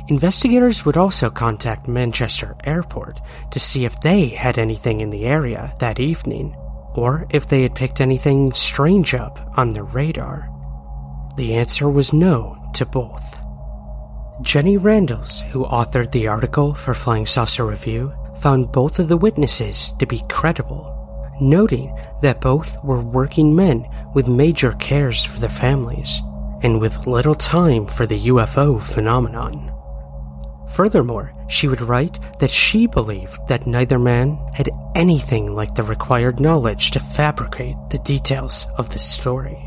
Investigators 0.08 0.86
would 0.86 0.96
also 0.96 1.28
contact 1.28 1.86
Manchester 1.86 2.56
Airport 2.64 3.20
to 3.50 3.60
see 3.60 3.84
if 3.84 4.00
they 4.00 4.28
had 4.28 4.56
anything 4.56 5.00
in 5.00 5.10
the 5.10 5.26
area 5.26 5.74
that 5.80 6.00
evening, 6.00 6.56
or 6.94 7.27
if 7.31 7.48
they 7.48 7.62
had 7.62 7.74
picked 7.74 8.01
anything 8.01 8.53
strange 8.53 9.14
up 9.14 9.53
on 9.57 9.70
their 9.70 9.85
radar. 9.85 10.48
The 11.37 11.55
answer 11.55 11.88
was 11.88 12.12
no 12.12 12.57
to 12.74 12.85
both. 12.87 13.38
Jenny 14.42 14.77
Randles, 14.77 15.40
who 15.51 15.64
authored 15.64 16.12
the 16.12 16.29
article 16.29 16.74
for 16.74 16.94
Flying 16.94 17.27
Saucer 17.27 17.66
Review, 17.66 18.12
found 18.40 18.72
both 18.72 18.98
of 18.98 19.09
the 19.09 19.16
witnesses 19.16 19.92
to 19.98 20.07
be 20.07 20.24
credible 20.29 20.98
noting 21.40 21.96
that 22.22 22.40
both 22.40 22.83
were 22.83 23.01
working 23.01 23.55
men 23.55 23.88
with 24.14 24.29
major 24.29 24.72
cares 24.74 25.24
for 25.24 25.38
their 25.38 25.48
families 25.48 26.22
and 26.62 26.81
with 26.81 27.07
little 27.07 27.35
time 27.35 27.87
for 27.87 28.07
the 28.07 28.27
UFO 28.29 28.81
phenomenon. 28.81 29.72
Furthermore, 30.70 31.33
she 31.48 31.66
would 31.66 31.81
write 31.81 32.18
that 32.38 32.50
she 32.50 32.87
believed 32.87 33.38
that 33.48 33.66
neither 33.66 33.98
man 33.98 34.38
had 34.54 34.70
anything 34.94 35.54
like 35.54 35.74
the 35.74 35.83
required 35.83 36.40
knowledge 36.40 36.90
to 36.92 37.00
fabricate 37.00 37.76
the 37.90 37.98
details 37.98 38.66
of 38.76 38.90
the 38.90 38.98
story. 38.98 39.59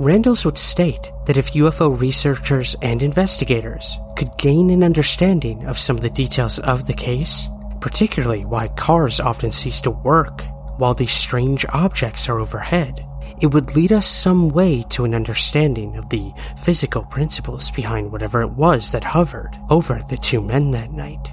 Randles 0.00 0.44
would 0.44 0.58
state 0.58 1.12
that 1.26 1.36
if 1.36 1.52
UFO 1.52 1.98
researchers 1.98 2.74
and 2.82 3.02
investigators 3.02 3.96
could 4.16 4.36
gain 4.36 4.70
an 4.70 4.82
understanding 4.82 5.64
of 5.66 5.78
some 5.78 5.96
of 5.96 6.02
the 6.02 6.10
details 6.10 6.58
of 6.58 6.86
the 6.86 6.94
case, 6.94 7.48
particularly 7.80 8.44
why 8.44 8.68
cars 8.68 9.20
often 9.20 9.52
cease 9.52 9.80
to 9.82 9.90
work 9.90 10.42
while 10.78 10.94
these 10.94 11.12
strange 11.12 11.64
objects 11.72 12.28
are 12.28 12.40
overhead, 12.40 13.06
it 13.40 13.48
would 13.48 13.74
lead 13.74 13.92
us 13.92 14.08
some 14.08 14.48
way 14.48 14.82
to 14.90 15.04
an 15.04 15.14
understanding 15.14 15.96
of 15.96 16.08
the 16.08 16.32
physical 16.62 17.02
principles 17.04 17.70
behind 17.70 18.12
whatever 18.12 18.42
it 18.42 18.50
was 18.50 18.92
that 18.92 19.04
hovered 19.04 19.58
over 19.70 20.00
the 20.08 20.16
two 20.16 20.40
men 20.40 20.70
that 20.70 20.92
night. 20.92 21.30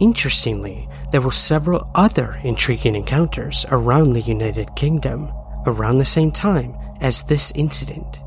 Interestingly, 0.00 0.88
there 1.12 1.20
were 1.20 1.30
several 1.30 1.90
other 1.94 2.40
intriguing 2.42 2.96
encounters 2.96 3.66
around 3.70 4.12
the 4.12 4.20
United 4.20 4.74
Kingdom 4.74 5.30
around 5.66 5.98
the 5.98 6.04
same 6.04 6.32
time 6.32 6.74
as 7.00 7.24
this 7.24 7.52
incident. 7.54 8.20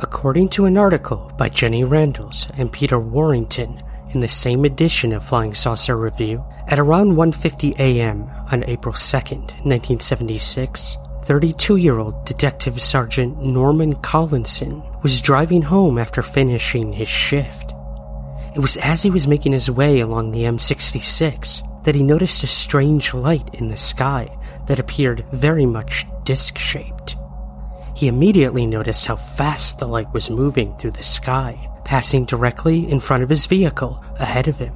According 0.00 0.48
to 0.50 0.64
an 0.64 0.76
article 0.76 1.32
by 1.38 1.48
Jenny 1.48 1.84
Randles 1.84 2.50
and 2.58 2.72
Peter 2.72 2.98
Warrington 2.98 3.80
in 4.14 4.20
the 4.20 4.28
same 4.28 4.64
edition 4.64 5.12
of 5.12 5.24
Flying 5.24 5.54
Saucer 5.54 5.96
Review, 5.96 6.44
at 6.68 6.78
around 6.78 7.16
1:50 7.16 7.78
a.m. 7.78 8.30
on 8.52 8.64
April 8.64 8.94
2nd, 8.94 9.52
1976, 9.64 10.96
32-year-old 11.22 12.24
Detective 12.24 12.80
Sergeant 12.80 13.42
Norman 13.42 13.94
Collinson 13.96 14.82
was 15.02 15.20
driving 15.20 15.62
home 15.62 15.98
after 15.98 16.22
finishing 16.22 16.92
his 16.92 17.08
shift. 17.08 17.72
It 18.54 18.60
was 18.60 18.76
as 18.76 19.02
he 19.02 19.10
was 19.10 19.26
making 19.26 19.52
his 19.52 19.70
way 19.70 20.00
along 20.00 20.30
the 20.30 20.44
M66 20.44 21.82
that 21.84 21.94
he 21.94 22.02
noticed 22.02 22.44
a 22.44 22.46
strange 22.46 23.12
light 23.12 23.54
in 23.54 23.68
the 23.68 23.76
sky 23.76 24.28
that 24.66 24.78
appeared 24.78 25.24
very 25.32 25.66
much 25.66 26.06
disc-shaped. 26.24 27.16
He 27.96 28.08
immediately 28.08 28.66
noticed 28.66 29.06
how 29.06 29.16
fast 29.16 29.78
the 29.78 29.88
light 29.88 30.12
was 30.12 30.30
moving 30.30 30.76
through 30.76 30.92
the 30.92 31.02
sky, 31.02 31.68
passing 31.84 32.24
directly 32.24 32.90
in 32.90 33.00
front 33.00 33.22
of 33.22 33.28
his 33.28 33.46
vehicle 33.46 34.02
ahead 34.18 34.48
of 34.48 34.58
him. 34.58 34.74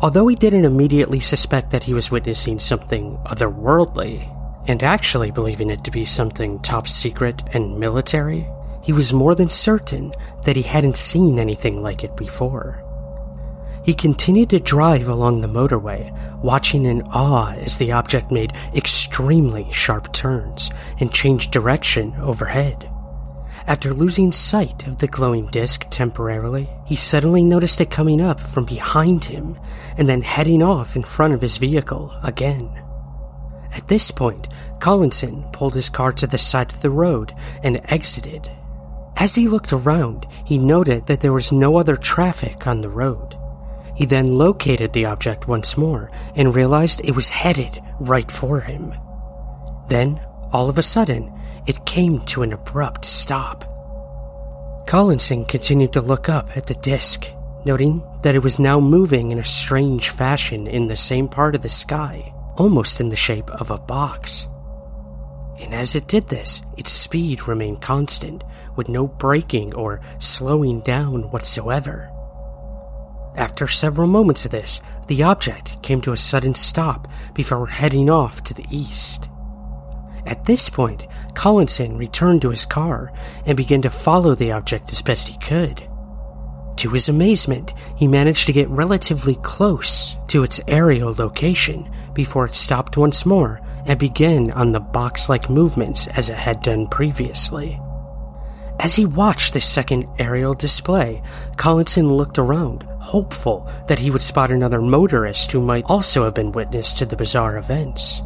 Although 0.00 0.28
he 0.28 0.36
didn't 0.36 0.64
immediately 0.64 1.20
suspect 1.20 1.70
that 1.70 1.82
he 1.82 1.94
was 1.94 2.10
witnessing 2.10 2.60
something 2.60 3.18
otherworldly, 3.26 4.34
and 4.68 4.82
actually 4.82 5.30
believing 5.30 5.70
it 5.70 5.82
to 5.84 5.90
be 5.90 6.04
something 6.04 6.60
top 6.60 6.86
secret 6.86 7.42
and 7.52 7.80
military, 7.80 8.46
he 8.82 8.92
was 8.92 9.12
more 9.12 9.34
than 9.34 9.48
certain 9.48 10.12
that 10.44 10.56
he 10.56 10.62
hadn't 10.62 10.96
seen 10.96 11.38
anything 11.38 11.82
like 11.82 12.04
it 12.04 12.16
before. 12.16 12.84
He 13.84 13.94
continued 13.94 14.50
to 14.50 14.60
drive 14.60 15.08
along 15.08 15.40
the 15.40 15.48
motorway, 15.48 16.12
watching 16.42 16.84
in 16.84 17.02
awe 17.08 17.54
as 17.54 17.78
the 17.78 17.92
object 17.92 18.30
made 18.30 18.52
extremely 18.74 19.66
sharp 19.72 20.12
turns 20.12 20.70
and 21.00 21.12
changed 21.12 21.50
direction 21.50 22.14
overhead. 22.20 22.90
After 23.68 23.92
losing 23.92 24.32
sight 24.32 24.86
of 24.86 24.96
the 24.96 25.06
glowing 25.06 25.48
disk 25.48 25.86
temporarily, 25.90 26.70
he 26.86 26.96
suddenly 26.96 27.44
noticed 27.44 27.82
it 27.82 27.90
coming 27.90 28.18
up 28.18 28.40
from 28.40 28.64
behind 28.64 29.24
him 29.24 29.58
and 29.98 30.08
then 30.08 30.22
heading 30.22 30.62
off 30.62 30.96
in 30.96 31.02
front 31.02 31.34
of 31.34 31.42
his 31.42 31.58
vehicle 31.58 32.18
again. 32.22 32.82
At 33.74 33.88
this 33.88 34.10
point, 34.10 34.48
Collinson 34.80 35.44
pulled 35.52 35.74
his 35.74 35.90
car 35.90 36.12
to 36.12 36.26
the 36.26 36.38
side 36.38 36.72
of 36.72 36.80
the 36.80 36.88
road 36.88 37.34
and 37.62 37.78
exited. 37.92 38.50
As 39.18 39.34
he 39.34 39.46
looked 39.46 39.74
around, 39.74 40.26
he 40.46 40.56
noted 40.56 41.06
that 41.06 41.20
there 41.20 41.34
was 41.34 41.52
no 41.52 41.76
other 41.76 41.98
traffic 41.98 42.66
on 42.66 42.80
the 42.80 42.88
road. 42.88 43.36
He 43.94 44.06
then 44.06 44.32
located 44.32 44.94
the 44.94 45.04
object 45.04 45.46
once 45.46 45.76
more 45.76 46.10
and 46.34 46.54
realized 46.54 47.02
it 47.04 47.14
was 47.14 47.28
headed 47.28 47.82
right 48.00 48.30
for 48.30 48.60
him. 48.60 48.94
Then, 49.88 50.18
all 50.52 50.70
of 50.70 50.78
a 50.78 50.82
sudden, 50.82 51.37
it 51.68 51.84
came 51.84 52.20
to 52.20 52.42
an 52.42 52.54
abrupt 52.54 53.04
stop. 53.04 53.64
Collinson 54.86 55.44
continued 55.44 55.92
to 55.92 56.00
look 56.00 56.30
up 56.30 56.56
at 56.56 56.66
the 56.66 56.74
disk, 56.76 57.26
noting 57.66 58.02
that 58.22 58.34
it 58.34 58.42
was 58.42 58.58
now 58.58 58.80
moving 58.80 59.32
in 59.32 59.38
a 59.38 59.44
strange 59.44 60.08
fashion 60.08 60.66
in 60.66 60.88
the 60.88 60.96
same 60.96 61.28
part 61.28 61.54
of 61.54 61.60
the 61.60 61.68
sky, 61.68 62.32
almost 62.56 63.02
in 63.02 63.10
the 63.10 63.16
shape 63.16 63.50
of 63.50 63.70
a 63.70 63.76
box. 63.76 64.46
And 65.60 65.74
as 65.74 65.94
it 65.94 66.08
did 66.08 66.28
this, 66.28 66.62
its 66.78 66.90
speed 66.90 67.46
remained 67.46 67.82
constant, 67.82 68.44
with 68.76 68.88
no 68.88 69.06
braking 69.06 69.74
or 69.74 70.00
slowing 70.20 70.80
down 70.80 71.30
whatsoever. 71.32 72.10
After 73.36 73.66
several 73.66 74.08
moments 74.08 74.46
of 74.46 74.52
this, 74.52 74.80
the 75.06 75.22
object 75.22 75.82
came 75.82 76.00
to 76.02 76.12
a 76.12 76.16
sudden 76.16 76.54
stop 76.54 77.08
before 77.34 77.66
heading 77.66 78.08
off 78.08 78.42
to 78.44 78.54
the 78.54 78.64
east. 78.70 79.28
At 80.28 80.44
this 80.44 80.68
point, 80.68 81.06
Collinson 81.32 81.96
returned 81.96 82.42
to 82.42 82.50
his 82.50 82.66
car 82.66 83.10
and 83.46 83.56
began 83.56 83.80
to 83.80 83.90
follow 83.90 84.34
the 84.34 84.52
object 84.52 84.92
as 84.92 85.00
best 85.00 85.28
he 85.28 85.38
could. 85.38 85.82
To 86.76 86.90
his 86.90 87.08
amazement, 87.08 87.72
he 87.96 88.06
managed 88.06 88.46
to 88.46 88.52
get 88.52 88.68
relatively 88.68 89.36
close 89.36 90.16
to 90.28 90.42
its 90.42 90.60
aerial 90.68 91.14
location 91.14 91.90
before 92.12 92.44
it 92.44 92.54
stopped 92.54 92.98
once 92.98 93.24
more 93.24 93.58
and 93.86 93.98
began 93.98 94.50
on 94.50 94.72
the 94.72 94.80
box 94.80 95.30
like 95.30 95.48
movements 95.48 96.06
as 96.08 96.28
it 96.28 96.36
had 96.36 96.60
done 96.62 96.88
previously. 96.88 97.80
As 98.80 98.94
he 98.94 99.06
watched 99.06 99.54
this 99.54 99.66
second 99.66 100.06
aerial 100.18 100.52
display, 100.52 101.22
Collinson 101.56 102.12
looked 102.12 102.38
around, 102.38 102.82
hopeful 103.00 103.66
that 103.88 103.98
he 103.98 104.10
would 104.10 104.22
spot 104.22 104.50
another 104.50 104.82
motorist 104.82 105.50
who 105.50 105.62
might 105.62 105.86
also 105.86 106.24
have 106.24 106.34
been 106.34 106.52
witness 106.52 106.92
to 106.94 107.06
the 107.06 107.16
bizarre 107.16 107.56
events. 107.56 108.20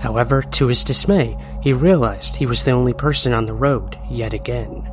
However, 0.00 0.42
to 0.42 0.66
his 0.68 0.84
dismay, 0.84 1.36
he 1.62 1.72
realized 1.72 2.36
he 2.36 2.46
was 2.46 2.64
the 2.64 2.72
only 2.72 2.92
person 2.92 3.32
on 3.32 3.46
the 3.46 3.54
road 3.54 3.98
yet 4.10 4.32
again. 4.32 4.90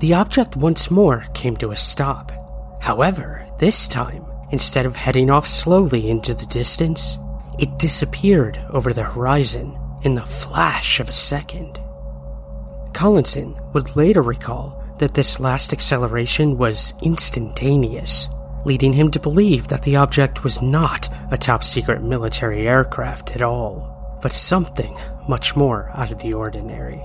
The 0.00 0.14
object 0.14 0.56
once 0.56 0.90
more 0.90 1.26
came 1.32 1.56
to 1.58 1.70
a 1.70 1.76
stop. 1.76 2.32
However, 2.82 3.46
this 3.58 3.88
time, 3.88 4.26
instead 4.50 4.86
of 4.86 4.94
heading 4.94 5.30
off 5.30 5.48
slowly 5.48 6.10
into 6.10 6.34
the 6.34 6.46
distance, 6.46 7.18
it 7.58 7.78
disappeared 7.78 8.60
over 8.70 8.92
the 8.92 9.02
horizon 9.02 9.78
in 10.02 10.14
the 10.14 10.26
flash 10.26 11.00
of 11.00 11.08
a 11.08 11.14
second. 11.14 11.80
Collinson 12.92 13.58
would 13.72 13.96
later 13.96 14.22
recall 14.22 14.82
that 14.98 15.14
this 15.14 15.40
last 15.40 15.72
acceleration 15.72 16.56
was 16.58 16.94
instantaneous, 17.02 18.28
leading 18.66 18.92
him 18.92 19.10
to 19.12 19.20
believe 19.20 19.68
that 19.68 19.82
the 19.84 19.96
object 19.96 20.42
was 20.42 20.60
not 20.60 21.08
a 21.30 21.38
top 21.38 21.62
secret 21.62 22.02
military 22.02 22.66
aircraft 22.66 23.34
at 23.36 23.40
all, 23.40 24.18
but 24.20 24.32
something 24.32 24.98
much 25.28 25.54
more 25.54 25.90
out 25.94 26.10
of 26.10 26.18
the 26.18 26.34
ordinary. 26.34 27.00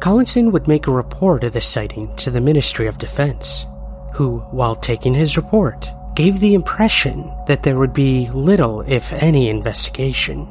Collinson 0.00 0.52
would 0.52 0.68
make 0.68 0.86
a 0.86 0.92
report 0.92 1.44
of 1.44 1.54
the 1.54 1.62
sighting 1.62 2.14
to 2.16 2.30
the 2.30 2.42
Ministry 2.42 2.86
of 2.86 2.98
Defense, 2.98 3.64
who, 4.12 4.40
while 4.50 4.76
taking 4.76 5.14
his 5.14 5.38
report, 5.38 5.90
gave 6.14 6.38
the 6.38 6.52
impression 6.52 7.32
that 7.46 7.62
there 7.62 7.78
would 7.78 7.94
be 7.94 8.28
little, 8.30 8.82
if 8.82 9.14
any, 9.14 9.48
investigation. 9.48 10.46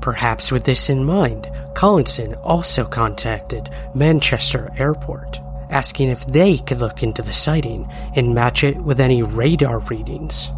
Perhaps 0.00 0.50
with 0.50 0.64
this 0.64 0.88
in 0.88 1.04
mind, 1.04 1.46
Collinson 1.74 2.34
also 2.36 2.86
contacted 2.86 3.68
Manchester 3.94 4.72
Airport, 4.78 5.40
asking 5.70 6.08
if 6.08 6.26
they 6.26 6.58
could 6.58 6.78
look 6.78 7.02
into 7.02 7.22
the 7.22 7.32
sighting 7.32 7.90
and 8.14 8.34
match 8.34 8.64
it 8.64 8.76
with 8.78 9.00
any 9.00 9.22
radar 9.22 9.78
readings. 9.80 10.50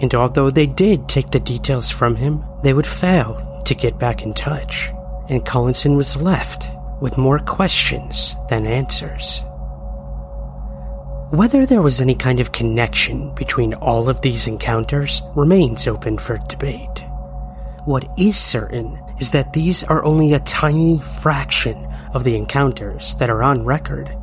And 0.00 0.14
although 0.14 0.50
they 0.50 0.66
did 0.66 1.08
take 1.08 1.30
the 1.30 1.40
details 1.40 1.90
from 1.90 2.16
him, 2.16 2.44
they 2.62 2.72
would 2.72 2.86
fail 2.86 3.62
to 3.64 3.74
get 3.74 3.98
back 3.98 4.22
in 4.22 4.34
touch, 4.34 4.90
and 5.28 5.44
Collinson 5.44 5.96
was 5.96 6.20
left 6.20 6.70
with 7.00 7.18
more 7.18 7.38
questions 7.38 8.36
than 8.48 8.66
answers. 8.66 9.42
Whether 11.30 11.66
there 11.66 11.82
was 11.82 12.00
any 12.00 12.14
kind 12.14 12.40
of 12.40 12.52
connection 12.52 13.34
between 13.34 13.74
all 13.74 14.08
of 14.08 14.22
these 14.22 14.46
encounters 14.46 15.20
remains 15.36 15.86
open 15.86 16.16
for 16.16 16.38
debate. 16.48 17.04
What 17.88 18.06
is 18.18 18.36
certain 18.36 19.00
is 19.18 19.30
that 19.30 19.54
these 19.54 19.82
are 19.82 20.04
only 20.04 20.34
a 20.34 20.40
tiny 20.40 20.98
fraction 21.22 21.86
of 22.12 22.22
the 22.22 22.36
encounters 22.36 23.14
that 23.14 23.30
are 23.30 23.42
on 23.42 23.64
record, 23.64 24.14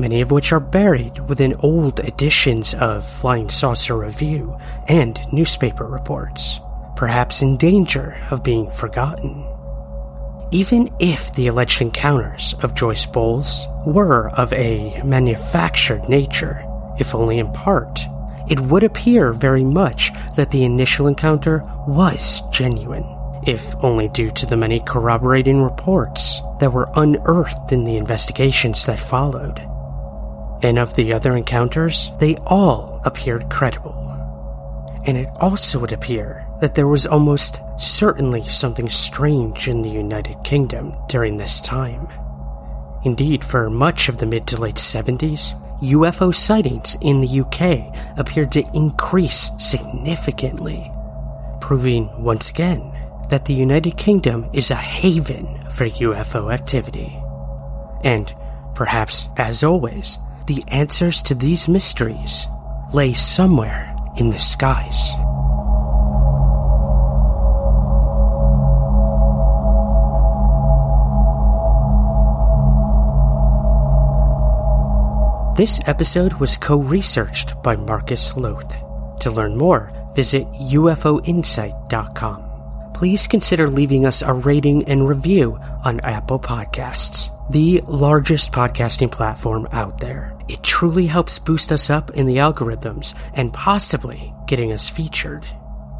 many 0.00 0.22
of 0.22 0.32
which 0.32 0.50
are 0.52 0.58
buried 0.58 1.20
within 1.28 1.54
old 1.60 2.00
editions 2.00 2.74
of 2.74 3.08
Flying 3.08 3.48
Saucer 3.48 3.96
Review 3.96 4.58
and 4.88 5.20
newspaper 5.32 5.86
reports, 5.86 6.58
perhaps 6.96 7.42
in 7.42 7.56
danger 7.58 8.16
of 8.32 8.42
being 8.42 8.68
forgotten. 8.68 9.46
Even 10.50 10.92
if 10.98 11.32
the 11.34 11.46
alleged 11.46 11.80
encounters 11.80 12.56
of 12.64 12.74
Joyce 12.74 13.06
Bowles 13.06 13.68
were 13.86 14.30
of 14.30 14.52
a 14.52 15.00
manufactured 15.04 16.08
nature, 16.08 16.60
if 16.98 17.14
only 17.14 17.38
in 17.38 17.52
part, 17.52 18.00
it 18.52 18.60
would 18.60 18.82
appear 18.82 19.32
very 19.32 19.64
much 19.64 20.12
that 20.36 20.50
the 20.50 20.62
initial 20.62 21.06
encounter 21.06 21.64
was 21.88 22.42
genuine, 22.50 23.02
if 23.46 23.74
only 23.82 24.10
due 24.10 24.30
to 24.32 24.44
the 24.44 24.58
many 24.58 24.78
corroborating 24.80 25.62
reports 25.62 26.42
that 26.60 26.70
were 26.70 26.90
unearthed 26.96 27.72
in 27.72 27.84
the 27.84 27.96
investigations 27.96 28.84
that 28.84 29.00
followed. 29.00 29.58
And 30.62 30.78
of 30.78 30.92
the 30.92 31.14
other 31.14 31.34
encounters, 31.34 32.12
they 32.18 32.36
all 32.44 33.00
appeared 33.06 33.48
credible. 33.48 33.96
And 35.06 35.16
it 35.16 35.30
also 35.40 35.78
would 35.78 35.94
appear 35.94 36.46
that 36.60 36.74
there 36.74 36.88
was 36.88 37.06
almost 37.06 37.58
certainly 37.78 38.46
something 38.50 38.90
strange 38.90 39.66
in 39.66 39.80
the 39.80 39.88
United 39.88 40.44
Kingdom 40.44 40.94
during 41.08 41.38
this 41.38 41.58
time. 41.62 42.06
Indeed, 43.02 43.44
for 43.44 43.70
much 43.70 44.10
of 44.10 44.18
the 44.18 44.26
mid 44.26 44.46
to 44.48 44.58
late 44.58 44.76
70s, 44.76 45.58
UFO 45.82 46.34
sightings 46.34 46.96
in 47.00 47.20
the 47.20 47.40
UK 47.40 48.18
appeared 48.18 48.52
to 48.52 48.64
increase 48.72 49.50
significantly, 49.58 50.90
proving 51.60 52.22
once 52.22 52.50
again 52.50 52.92
that 53.30 53.46
the 53.46 53.54
United 53.54 53.96
Kingdom 53.96 54.48
is 54.52 54.70
a 54.70 54.76
haven 54.76 55.46
for 55.70 55.88
UFO 55.88 56.52
activity. 56.52 57.18
And, 58.04 58.32
perhaps 58.74 59.26
as 59.36 59.64
always, 59.64 60.18
the 60.46 60.62
answers 60.68 61.20
to 61.22 61.34
these 61.34 61.68
mysteries 61.68 62.46
lay 62.94 63.12
somewhere 63.12 63.92
in 64.18 64.30
the 64.30 64.38
skies. 64.38 65.10
This 75.54 75.80
episode 75.84 76.32
was 76.34 76.56
co 76.56 76.78
researched 76.78 77.62
by 77.62 77.76
Marcus 77.76 78.32
Lowth. 78.32 79.20
To 79.20 79.30
learn 79.30 79.58
more, 79.58 79.92
visit 80.14 80.50
UFOinsight.com. 80.52 82.92
Please 82.94 83.26
consider 83.26 83.68
leaving 83.68 84.06
us 84.06 84.22
a 84.22 84.32
rating 84.32 84.88
and 84.88 85.06
review 85.06 85.58
on 85.84 86.00
Apple 86.00 86.38
Podcasts, 86.38 87.28
the 87.50 87.82
largest 87.86 88.50
podcasting 88.50 89.12
platform 89.12 89.68
out 89.72 90.00
there. 90.00 90.34
It 90.48 90.62
truly 90.62 91.06
helps 91.06 91.38
boost 91.38 91.70
us 91.70 91.90
up 91.90 92.12
in 92.12 92.24
the 92.24 92.38
algorithms 92.38 93.14
and 93.34 93.52
possibly 93.52 94.32
getting 94.46 94.72
us 94.72 94.88
featured. 94.88 95.44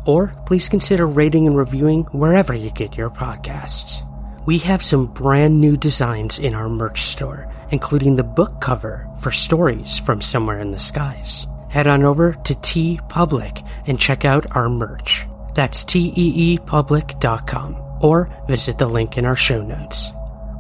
Or 0.07 0.35
please 0.47 0.71
consider 0.71 1.07
rating 1.07 1.47
and 1.47 1.59
reviewing 1.59 2.05
wherever 2.05 2.55
you 2.55 2.71
get 2.71 2.97
your 2.97 3.11
podcasts. 3.11 4.03
We 4.45 4.59
have 4.59 4.83
some 4.83 5.07
brand 5.07 5.61
new 5.61 5.77
designs 5.77 6.41
in 6.41 6.55
our 6.55 6.69
merch 6.69 7.03
store, 7.03 7.49
including 7.71 8.17
the 8.17 8.25
book 8.25 8.61
cover 8.61 9.09
for 9.21 9.31
stories 9.31 10.01
from 10.01 10.21
Somewhere 10.21 10.59
in 10.59 10.73
the 10.73 10.81
Skies. 10.81 11.47
Head 11.71 11.87
on 11.87 12.03
over 12.03 12.33
to 12.33 12.55
T 12.57 12.99
Public 13.09 13.63
and 13.87 14.01
check 14.01 14.25
out 14.25 14.57
our 14.57 14.69
merch. 14.69 15.29
That's 15.55 15.85
teepublic.com 15.85 17.99
or 18.01 18.37
visit 18.49 18.79
the 18.79 18.87
link 18.87 19.17
in 19.17 19.27
our 19.27 19.37
show 19.37 19.63
notes. 19.63 20.11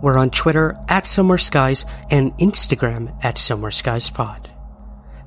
We're 0.01 0.18
on 0.18 0.30
Twitter 0.30 0.78
at 0.89 1.09
Somewhere 1.09 1.39
Skies 1.39 1.85
and 2.09 2.33
Instagram 2.39 3.12
at 3.24 3.37
Somewhere 3.37 3.72
Skies 3.72 4.11
Pod. 4.11 4.49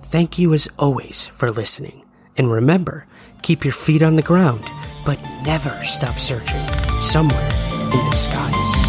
Thank 0.03 0.39
you 0.39 0.53
as 0.53 0.69
always 0.79 1.27
for 1.27 1.51
listening. 1.51 2.05
And 2.37 2.49
remember, 2.49 3.05
keep 3.41 3.65
your 3.65 3.73
feet 3.73 4.01
on 4.01 4.15
the 4.15 4.21
ground, 4.21 4.63
but 5.05 5.19
never 5.43 5.77
stop 5.83 6.19
searching 6.19 6.65
somewhere 7.01 7.74
in 7.93 8.09
the 8.09 8.15
skies. 8.15 8.84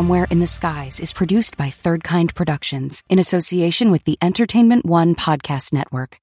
Somewhere 0.00 0.26
in 0.30 0.40
the 0.40 0.46
Skies 0.46 0.98
is 0.98 1.12
produced 1.12 1.58
by 1.58 1.68
Third 1.68 2.02
Kind 2.02 2.34
Productions 2.34 3.04
in 3.10 3.18
association 3.18 3.90
with 3.90 4.02
the 4.04 4.16
Entertainment 4.22 4.86
One 4.86 5.14
Podcast 5.14 5.74
Network. 5.74 6.18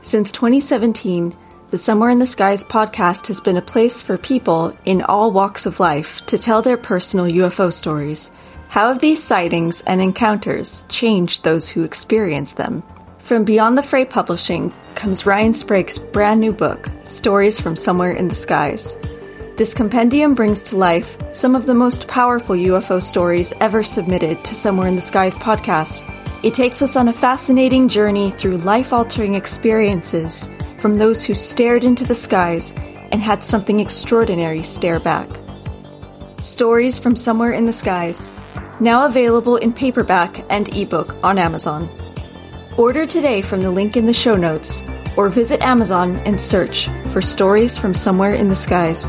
Since 0.00 0.30
2017, 0.30 1.36
the 1.70 1.76
Somewhere 1.76 2.10
in 2.10 2.20
the 2.20 2.24
Skies 2.24 2.62
podcast 2.62 3.26
has 3.26 3.40
been 3.40 3.56
a 3.56 3.60
place 3.72 4.00
for 4.00 4.16
people 4.16 4.78
in 4.84 5.02
all 5.02 5.32
walks 5.32 5.66
of 5.66 5.80
life 5.80 6.24
to 6.26 6.38
tell 6.38 6.62
their 6.62 6.76
personal 6.76 7.26
UFO 7.26 7.72
stories. 7.72 8.30
How 8.68 8.90
have 8.90 9.00
these 9.00 9.20
sightings 9.20 9.80
and 9.80 10.00
encounters 10.00 10.84
changed 10.88 11.42
those 11.42 11.68
who 11.68 11.82
experience 11.82 12.52
them? 12.52 12.84
From 13.18 13.42
Beyond 13.42 13.76
the 13.76 13.82
Fray 13.82 14.04
Publishing 14.04 14.72
comes 14.94 15.26
Ryan 15.26 15.52
Sprague's 15.52 15.98
brand 15.98 16.38
new 16.38 16.52
book, 16.52 16.88
Stories 17.02 17.58
from 17.58 17.74
Somewhere 17.74 18.12
in 18.12 18.28
the 18.28 18.36
Skies. 18.36 18.96
This 19.56 19.72
compendium 19.72 20.34
brings 20.34 20.62
to 20.64 20.76
life 20.76 21.16
some 21.32 21.56
of 21.56 21.64
the 21.64 21.72
most 21.72 22.08
powerful 22.08 22.54
UFO 22.54 23.02
stories 23.02 23.54
ever 23.58 23.82
submitted 23.82 24.44
to 24.44 24.54
Somewhere 24.54 24.86
in 24.86 24.96
the 24.96 25.00
Skies 25.00 25.34
podcast. 25.34 26.04
It 26.44 26.52
takes 26.52 26.82
us 26.82 26.94
on 26.94 27.08
a 27.08 27.12
fascinating 27.14 27.88
journey 27.88 28.32
through 28.32 28.58
life 28.58 28.92
altering 28.92 29.34
experiences 29.34 30.50
from 30.76 30.98
those 30.98 31.24
who 31.24 31.34
stared 31.34 31.84
into 31.84 32.04
the 32.04 32.14
skies 32.14 32.74
and 33.12 33.22
had 33.22 33.42
something 33.42 33.80
extraordinary 33.80 34.62
stare 34.62 35.00
back. 35.00 35.26
Stories 36.38 36.98
from 36.98 37.16
Somewhere 37.16 37.52
in 37.52 37.64
the 37.64 37.72
Skies, 37.72 38.34
now 38.78 39.06
available 39.06 39.56
in 39.56 39.72
paperback 39.72 40.44
and 40.50 40.68
ebook 40.76 41.16
on 41.24 41.38
Amazon. 41.38 41.88
Order 42.76 43.06
today 43.06 43.40
from 43.40 43.62
the 43.62 43.70
link 43.70 43.96
in 43.96 44.04
the 44.04 44.12
show 44.12 44.36
notes 44.36 44.82
or 45.16 45.30
visit 45.30 45.62
Amazon 45.62 46.16
and 46.26 46.38
search 46.38 46.88
for 47.10 47.22
Stories 47.22 47.78
from 47.78 47.94
Somewhere 47.94 48.34
in 48.34 48.50
the 48.50 48.54
Skies. 48.54 49.08